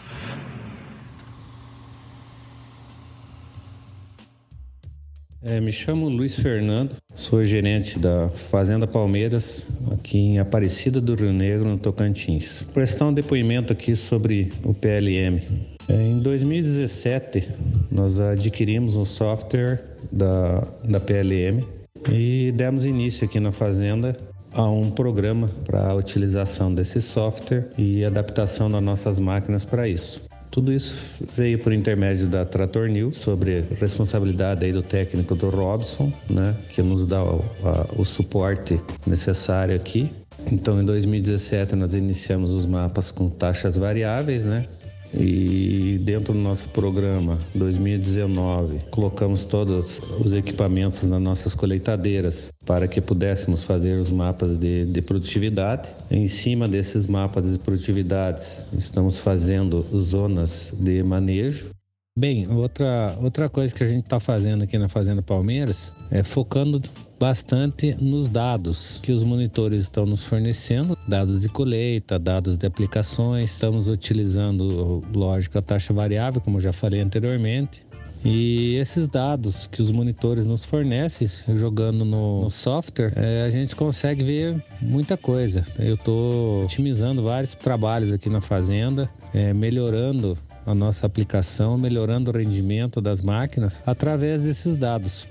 É, 5.42 5.58
me 5.58 5.72
chamo 5.72 6.06
Luiz 6.06 6.36
Fernando, 6.36 6.94
sou 7.14 7.42
gerente 7.42 7.98
da 7.98 8.28
Fazenda 8.28 8.86
Palmeiras, 8.86 9.66
aqui 9.90 10.18
em 10.18 10.38
Aparecida 10.38 11.00
do 11.00 11.14
Rio 11.14 11.32
Negro, 11.32 11.66
no 11.66 11.78
Tocantins. 11.78 12.64
Vou 12.64 12.74
prestar 12.74 13.06
um 13.06 13.12
depoimento 13.12 13.72
aqui 13.72 13.96
sobre 13.96 14.52
o 14.62 14.74
PLM. 14.74 15.40
É, 15.88 15.94
em 15.94 16.18
2017, 16.18 17.48
nós 17.90 18.20
adquirimos 18.20 18.98
um 18.98 19.04
software 19.04 19.82
da, 20.12 20.60
da 20.84 21.00
PLM 21.00 21.64
e 22.10 22.52
demos 22.52 22.84
início 22.84 23.24
aqui 23.24 23.40
na 23.40 23.50
fazenda 23.50 24.14
a 24.52 24.68
um 24.68 24.90
programa 24.90 25.48
para 25.64 25.88
a 25.88 25.94
utilização 25.94 26.70
desse 26.70 27.00
software 27.00 27.70
e 27.78 28.04
adaptação 28.04 28.70
das 28.70 28.82
nossas 28.82 29.18
máquinas 29.18 29.64
para 29.64 29.88
isso. 29.88 30.29
Tudo 30.50 30.72
isso 30.72 30.92
veio 31.36 31.58
por 31.60 31.72
intermédio 31.72 32.26
da 32.26 32.44
Trator 32.44 32.88
News, 32.88 33.16
sobre 33.16 33.64
responsabilidade 33.80 34.64
aí 34.64 34.72
do 34.72 34.82
técnico 34.82 35.36
do 35.36 35.48
Robson, 35.48 36.12
né, 36.28 36.56
que 36.70 36.82
nos 36.82 37.06
dá 37.06 37.22
o, 37.22 37.44
a, 37.62 37.86
o 37.96 38.04
suporte 38.04 38.80
necessário 39.06 39.76
aqui. 39.76 40.10
Então, 40.50 40.80
em 40.80 40.84
2017, 40.84 41.76
nós 41.76 41.94
iniciamos 41.94 42.50
os 42.50 42.66
mapas 42.66 43.10
com 43.10 43.28
taxas 43.28 43.76
variáveis, 43.76 44.44
né? 44.44 44.66
E 45.12 45.98
dentro 46.02 46.32
do 46.32 46.38
nosso 46.38 46.68
programa 46.68 47.38
2019, 47.54 48.80
colocamos 48.90 49.44
todos 49.44 50.00
os 50.18 50.32
equipamentos 50.32 51.02
nas 51.02 51.20
nossas 51.20 51.54
colheitadeiras 51.54 52.52
para 52.64 52.86
que 52.86 53.00
pudéssemos 53.00 53.64
fazer 53.64 53.98
os 53.98 54.10
mapas 54.10 54.56
de, 54.56 54.86
de 54.86 55.02
produtividade. 55.02 55.88
Em 56.10 56.26
cima 56.26 56.68
desses 56.68 57.06
mapas 57.06 57.50
de 57.50 57.58
produtividade, 57.58 58.42
estamos 58.72 59.16
fazendo 59.16 59.84
zonas 59.92 60.72
de 60.78 61.02
manejo 61.02 61.70
Bem, 62.18 62.46
outra, 62.50 63.16
outra 63.22 63.48
coisa 63.48 63.72
que 63.72 63.84
a 63.84 63.86
gente 63.86 64.04
está 64.04 64.18
fazendo 64.18 64.64
aqui 64.64 64.76
na 64.76 64.88
Fazenda 64.88 65.22
Palmeiras 65.22 65.94
é 66.10 66.22
focando 66.22 66.82
bastante 67.20 67.94
nos 68.00 68.30
dados 68.30 68.98
que 69.02 69.12
os 69.12 69.22
monitores 69.22 69.82
estão 69.82 70.06
nos 70.06 70.24
fornecendo, 70.24 70.96
dados 71.06 71.42
de 71.42 71.50
colheita, 71.50 72.18
dados 72.18 72.56
de 72.56 72.66
aplicações. 72.66 73.50
Estamos 73.50 73.88
utilizando, 73.88 75.04
lógico, 75.14 75.58
a 75.58 75.62
taxa 75.62 75.92
variável, 75.92 76.40
como 76.40 76.58
já 76.58 76.72
falei 76.72 77.02
anteriormente. 77.02 77.84
E 78.24 78.76
esses 78.76 79.06
dados 79.06 79.66
que 79.66 79.82
os 79.82 79.90
monitores 79.90 80.46
nos 80.46 80.64
fornecem, 80.64 81.28
jogando 81.56 82.04
no, 82.04 82.42
no 82.42 82.50
software, 82.50 83.12
é, 83.16 83.42
a 83.42 83.50
gente 83.50 83.76
consegue 83.76 84.22
ver 84.22 84.64
muita 84.80 85.16
coisa. 85.16 85.64
Eu 85.78 85.94
estou 85.94 86.64
otimizando 86.64 87.22
vários 87.22 87.54
trabalhos 87.54 88.12
aqui 88.12 88.30
na 88.30 88.40
fazenda, 88.40 89.10
é, 89.34 89.52
melhorando 89.52 90.38
a 90.66 90.74
nossa 90.74 91.06
aplicação, 91.06 91.76
melhorando 91.76 92.30
o 92.30 92.34
rendimento 92.34 93.00
das 93.00 93.20
máquinas 93.20 93.82
através 93.86 94.44
desses 94.44 94.76
dados. 94.76 95.26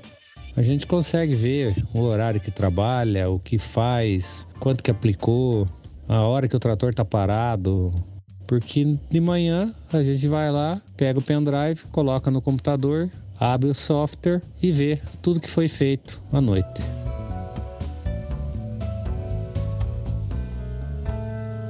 A 0.59 0.61
gente 0.61 0.85
consegue 0.85 1.33
ver 1.33 1.73
o 1.93 2.01
horário 2.01 2.41
que 2.41 2.51
trabalha, 2.51 3.29
o 3.29 3.39
que 3.39 3.57
faz, 3.57 4.45
quanto 4.59 4.83
que 4.83 4.91
aplicou, 4.91 5.65
a 6.05 6.19
hora 6.23 6.49
que 6.49 6.55
o 6.55 6.59
trator 6.59 6.89
está 6.89 7.05
parado. 7.05 7.93
Porque 8.45 8.97
de 9.09 9.21
manhã 9.21 9.73
a 9.89 10.03
gente 10.03 10.27
vai 10.27 10.51
lá, 10.51 10.81
pega 10.97 11.17
o 11.17 11.21
pendrive, 11.21 11.83
coloca 11.93 12.29
no 12.29 12.41
computador, 12.41 13.09
abre 13.39 13.69
o 13.69 13.73
software 13.73 14.41
e 14.61 14.69
vê 14.69 14.99
tudo 15.21 15.39
que 15.39 15.49
foi 15.49 15.69
feito 15.69 16.21
à 16.29 16.41
noite. 16.41 16.81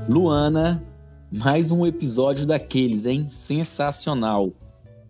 Luana 0.07 0.83
mais 1.31 1.69
um 1.69 1.85
episódio 1.85 2.43
daqueles, 2.43 3.05
hein? 3.05 3.29
Sensacional. 3.29 4.51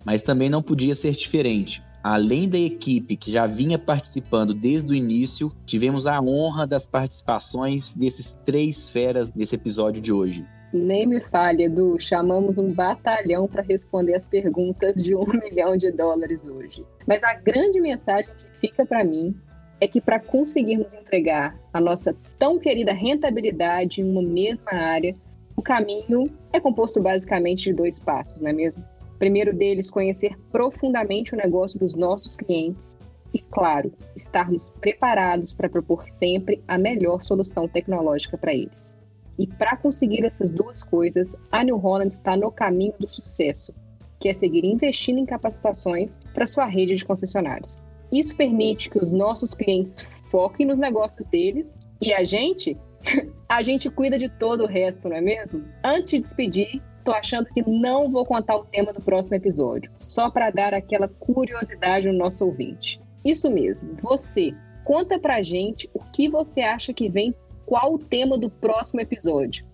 Mas 0.03 0.21
também 0.21 0.49
não 0.49 0.61
podia 0.61 0.93
ser 0.93 1.11
diferente. 1.11 1.81
Além 2.03 2.47
da 2.47 2.57
equipe 2.57 3.17
que 3.17 3.31
já 3.31 3.45
vinha 3.45 3.77
participando 3.77 4.53
desde 4.53 4.93
o 4.93 4.95
início, 4.95 5.51
tivemos 5.65 6.07
a 6.07 6.21
honra 6.21 6.65
das 6.65 6.85
participações 6.85 7.93
desses 7.93 8.39
três 8.45 8.89
feras 8.89 9.33
nesse 9.33 9.55
episódio 9.55 10.01
de 10.01 10.11
hoje. 10.11 10.45
Nem 10.71 11.05
me 11.05 11.19
fale, 11.19 11.63
Edu. 11.63 11.99
Chamamos 11.99 12.57
um 12.57 12.71
batalhão 12.71 13.47
para 13.47 13.63
responder 13.63 14.13
as 14.13 14.27
perguntas 14.27 15.01
de 15.01 15.13
um 15.13 15.25
milhão 15.43 15.75
de 15.75 15.91
dólares 15.91 16.45
hoje. 16.45 16.85
Mas 17.05 17.23
a 17.23 17.33
grande 17.33 17.81
mensagem 17.81 18.31
que 18.33 18.59
fica 18.59 18.85
para 18.85 19.03
mim 19.03 19.35
é 19.81 19.87
que 19.87 19.99
para 19.99 20.19
conseguirmos 20.19 20.93
entregar 20.93 21.57
a 21.73 21.81
nossa 21.81 22.15
tão 22.37 22.59
querida 22.59 22.93
rentabilidade 22.93 24.01
em 24.01 24.09
uma 24.09 24.21
mesma 24.21 24.73
área, 24.73 25.13
o 25.55 25.61
caminho 25.61 26.31
é 26.53 26.59
composto 26.59 27.01
basicamente 27.01 27.63
de 27.63 27.73
dois 27.73 27.99
passos, 27.99 28.39
não 28.39 28.49
é 28.49 28.53
mesmo? 28.53 28.83
Primeiro 29.19 29.53
deles, 29.53 29.89
conhecer 29.89 30.35
profundamente 30.49 31.35
o 31.35 31.37
negócio 31.37 31.77
dos 31.77 31.93
nossos 31.93 32.37
clientes 32.37 32.97
e, 33.33 33.39
claro, 33.39 33.91
estarmos 34.15 34.69
preparados 34.79 35.53
para 35.53 35.69
propor 35.69 36.05
sempre 36.05 36.63
a 36.67 36.77
melhor 36.77 37.21
solução 37.21 37.67
tecnológica 37.67 38.37
para 38.37 38.53
eles. 38.53 38.97
E 39.37 39.45
para 39.45 39.77
conseguir 39.77 40.25
essas 40.25 40.51
duas 40.51 40.81
coisas, 40.81 41.35
a 41.51 41.63
New 41.63 41.77
Holland 41.77 42.13
está 42.13 42.35
no 42.35 42.49
caminho 42.51 42.93
do 42.97 43.09
sucesso, 43.09 43.73
que 44.19 44.29
é 44.29 44.33
seguir 44.33 44.65
investindo 44.65 45.19
em 45.19 45.25
capacitações 45.25 46.17
para 46.33 46.47
sua 46.47 46.65
rede 46.65 46.95
de 46.95 47.05
concessionários. 47.05 47.77
Isso 48.11 48.35
permite 48.35 48.89
que 48.89 48.97
os 48.97 49.11
nossos 49.11 49.53
clientes 49.53 50.01
foquem 50.31 50.65
nos 50.65 50.79
negócios 50.79 51.27
deles 51.27 51.79
e 52.01 52.13
a 52.13 52.23
gente 52.23 52.75
a 53.47 53.61
gente 53.61 53.89
cuida 53.89 54.17
de 54.17 54.27
todo 54.27 54.63
o 54.63 54.67
resto, 54.67 55.07
não 55.07 55.15
é 55.15 55.21
mesmo? 55.21 55.63
Antes 55.83 56.09
de 56.09 56.19
despedir, 56.19 56.81
tô 57.09 57.13
achando 57.13 57.47
que 57.47 57.67
não 57.67 58.07
vou 58.07 58.23
contar 58.23 58.55
o 58.55 58.65
tema 58.65 58.93
do 58.93 59.01
próximo 59.01 59.35
episódio, 59.35 59.91
só 59.97 60.29
para 60.29 60.51
dar 60.51 60.75
aquela 60.75 61.07
curiosidade 61.07 62.07
no 62.07 62.13
nosso 62.13 62.45
ouvinte. 62.45 63.01
Isso 63.25 63.49
mesmo, 63.49 63.95
você, 63.99 64.53
conta 64.85 65.17
pra 65.17 65.41
gente 65.41 65.89
o 65.91 65.99
que 66.11 66.29
você 66.29 66.61
acha 66.61 66.93
que 66.93 67.09
vem, 67.09 67.33
qual 67.65 67.95
o 67.95 67.97
tema 67.97 68.37
do 68.37 68.47
próximo 68.47 69.01
episódio. 69.01 69.65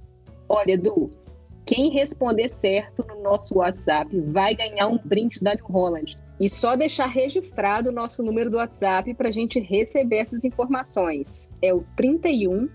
Olha, 0.48 0.71
Edu, 0.71 1.08
quem 1.65 1.91
responder 1.91 2.48
certo 2.48 3.06
no 3.06 3.21
nosso 3.21 3.58
WhatsApp 3.58 4.17
vai 4.32 4.56
ganhar 4.56 4.88
um 4.88 4.98
brinde 5.04 5.41
da 5.41 5.56
New 5.56 5.65
Holland. 5.65 6.17
E 6.39 6.50
só 6.50 6.78
deixar 6.78 7.08
registrado 7.08 7.89
o 7.89 7.93
nosso 7.93 8.24
número 8.24 8.50
do 8.50 8.58
WhatsApp 8.58 9.13
para 9.13 9.28
a 9.28 9.32
gente 9.32 9.60
receber 9.60 10.17
essas 10.17 10.45
informações. 10.45 11.50
É 11.62 11.74
o 11.74 11.84
31 11.98 12.69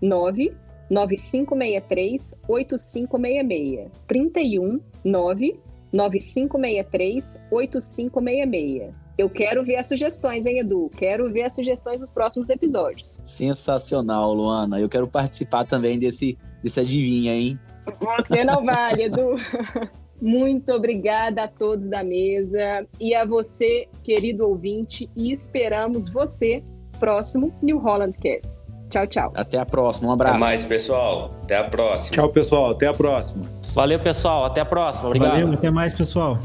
9 0.00 0.52
9563 0.92 2.34
8566. 2.46 3.90
31 4.06 4.80
9 5.02 5.60
9563 5.90 7.40
8566. 7.50 8.94
Eu 9.16 9.30
quero 9.30 9.64
ver 9.64 9.76
as 9.76 9.86
sugestões, 9.86 10.46
hein, 10.46 10.58
Edu? 10.58 10.90
Quero 10.96 11.30
ver 11.32 11.44
as 11.44 11.54
sugestões 11.54 12.00
dos 12.00 12.10
próximos 12.10 12.50
episódios. 12.50 13.18
Sensacional, 13.22 14.34
Luana. 14.34 14.80
Eu 14.80 14.88
quero 14.88 15.08
participar 15.08 15.64
também 15.64 15.98
desse, 15.98 16.36
desse 16.62 16.80
adivinha, 16.80 17.34
hein? 17.34 17.58
Você 18.00 18.44
não 18.44 18.64
vale, 18.64 19.04
Edu. 19.04 19.36
Muito 20.20 20.72
obrigada 20.72 21.44
a 21.44 21.48
todos 21.48 21.88
da 21.88 22.04
mesa 22.04 22.86
e 23.00 23.14
a 23.14 23.24
você, 23.24 23.88
querido 24.04 24.46
ouvinte, 24.46 25.10
e 25.16 25.32
esperamos 25.32 26.12
você 26.12 26.62
próximo 27.00 27.52
New 27.60 27.78
Holland 27.78 28.16
Cast. 28.18 28.61
Tchau, 28.92 29.06
tchau. 29.06 29.32
Até 29.34 29.58
a 29.58 29.64
próxima. 29.64 30.10
Um 30.10 30.12
abraço. 30.12 30.36
Até 30.36 30.40
mais, 30.40 30.64
pessoal. 30.66 31.34
Até 31.42 31.56
a 31.56 31.64
próxima. 31.64 32.14
Tchau, 32.14 32.28
pessoal. 32.28 32.70
Até 32.72 32.86
a 32.86 32.92
próxima. 32.92 33.42
Valeu, 33.72 33.98
pessoal. 33.98 34.44
Até 34.44 34.60
a 34.60 34.66
próxima. 34.66 35.06
Obrigado. 35.06 35.30
Valeu, 35.30 35.52
até 35.54 35.70
mais, 35.70 35.94
pessoal. 35.94 36.38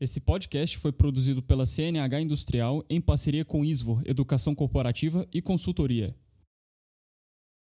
Esse 0.00 0.18
podcast 0.18 0.76
foi 0.78 0.90
produzido 0.90 1.40
pela 1.40 1.64
CNH 1.64 2.20
Industrial 2.20 2.84
em 2.90 3.00
parceria 3.00 3.44
com 3.44 3.64
Isvor 3.64 4.02
Educação 4.04 4.52
Corporativa 4.52 5.24
e 5.32 5.40
Consultoria. 5.40 6.12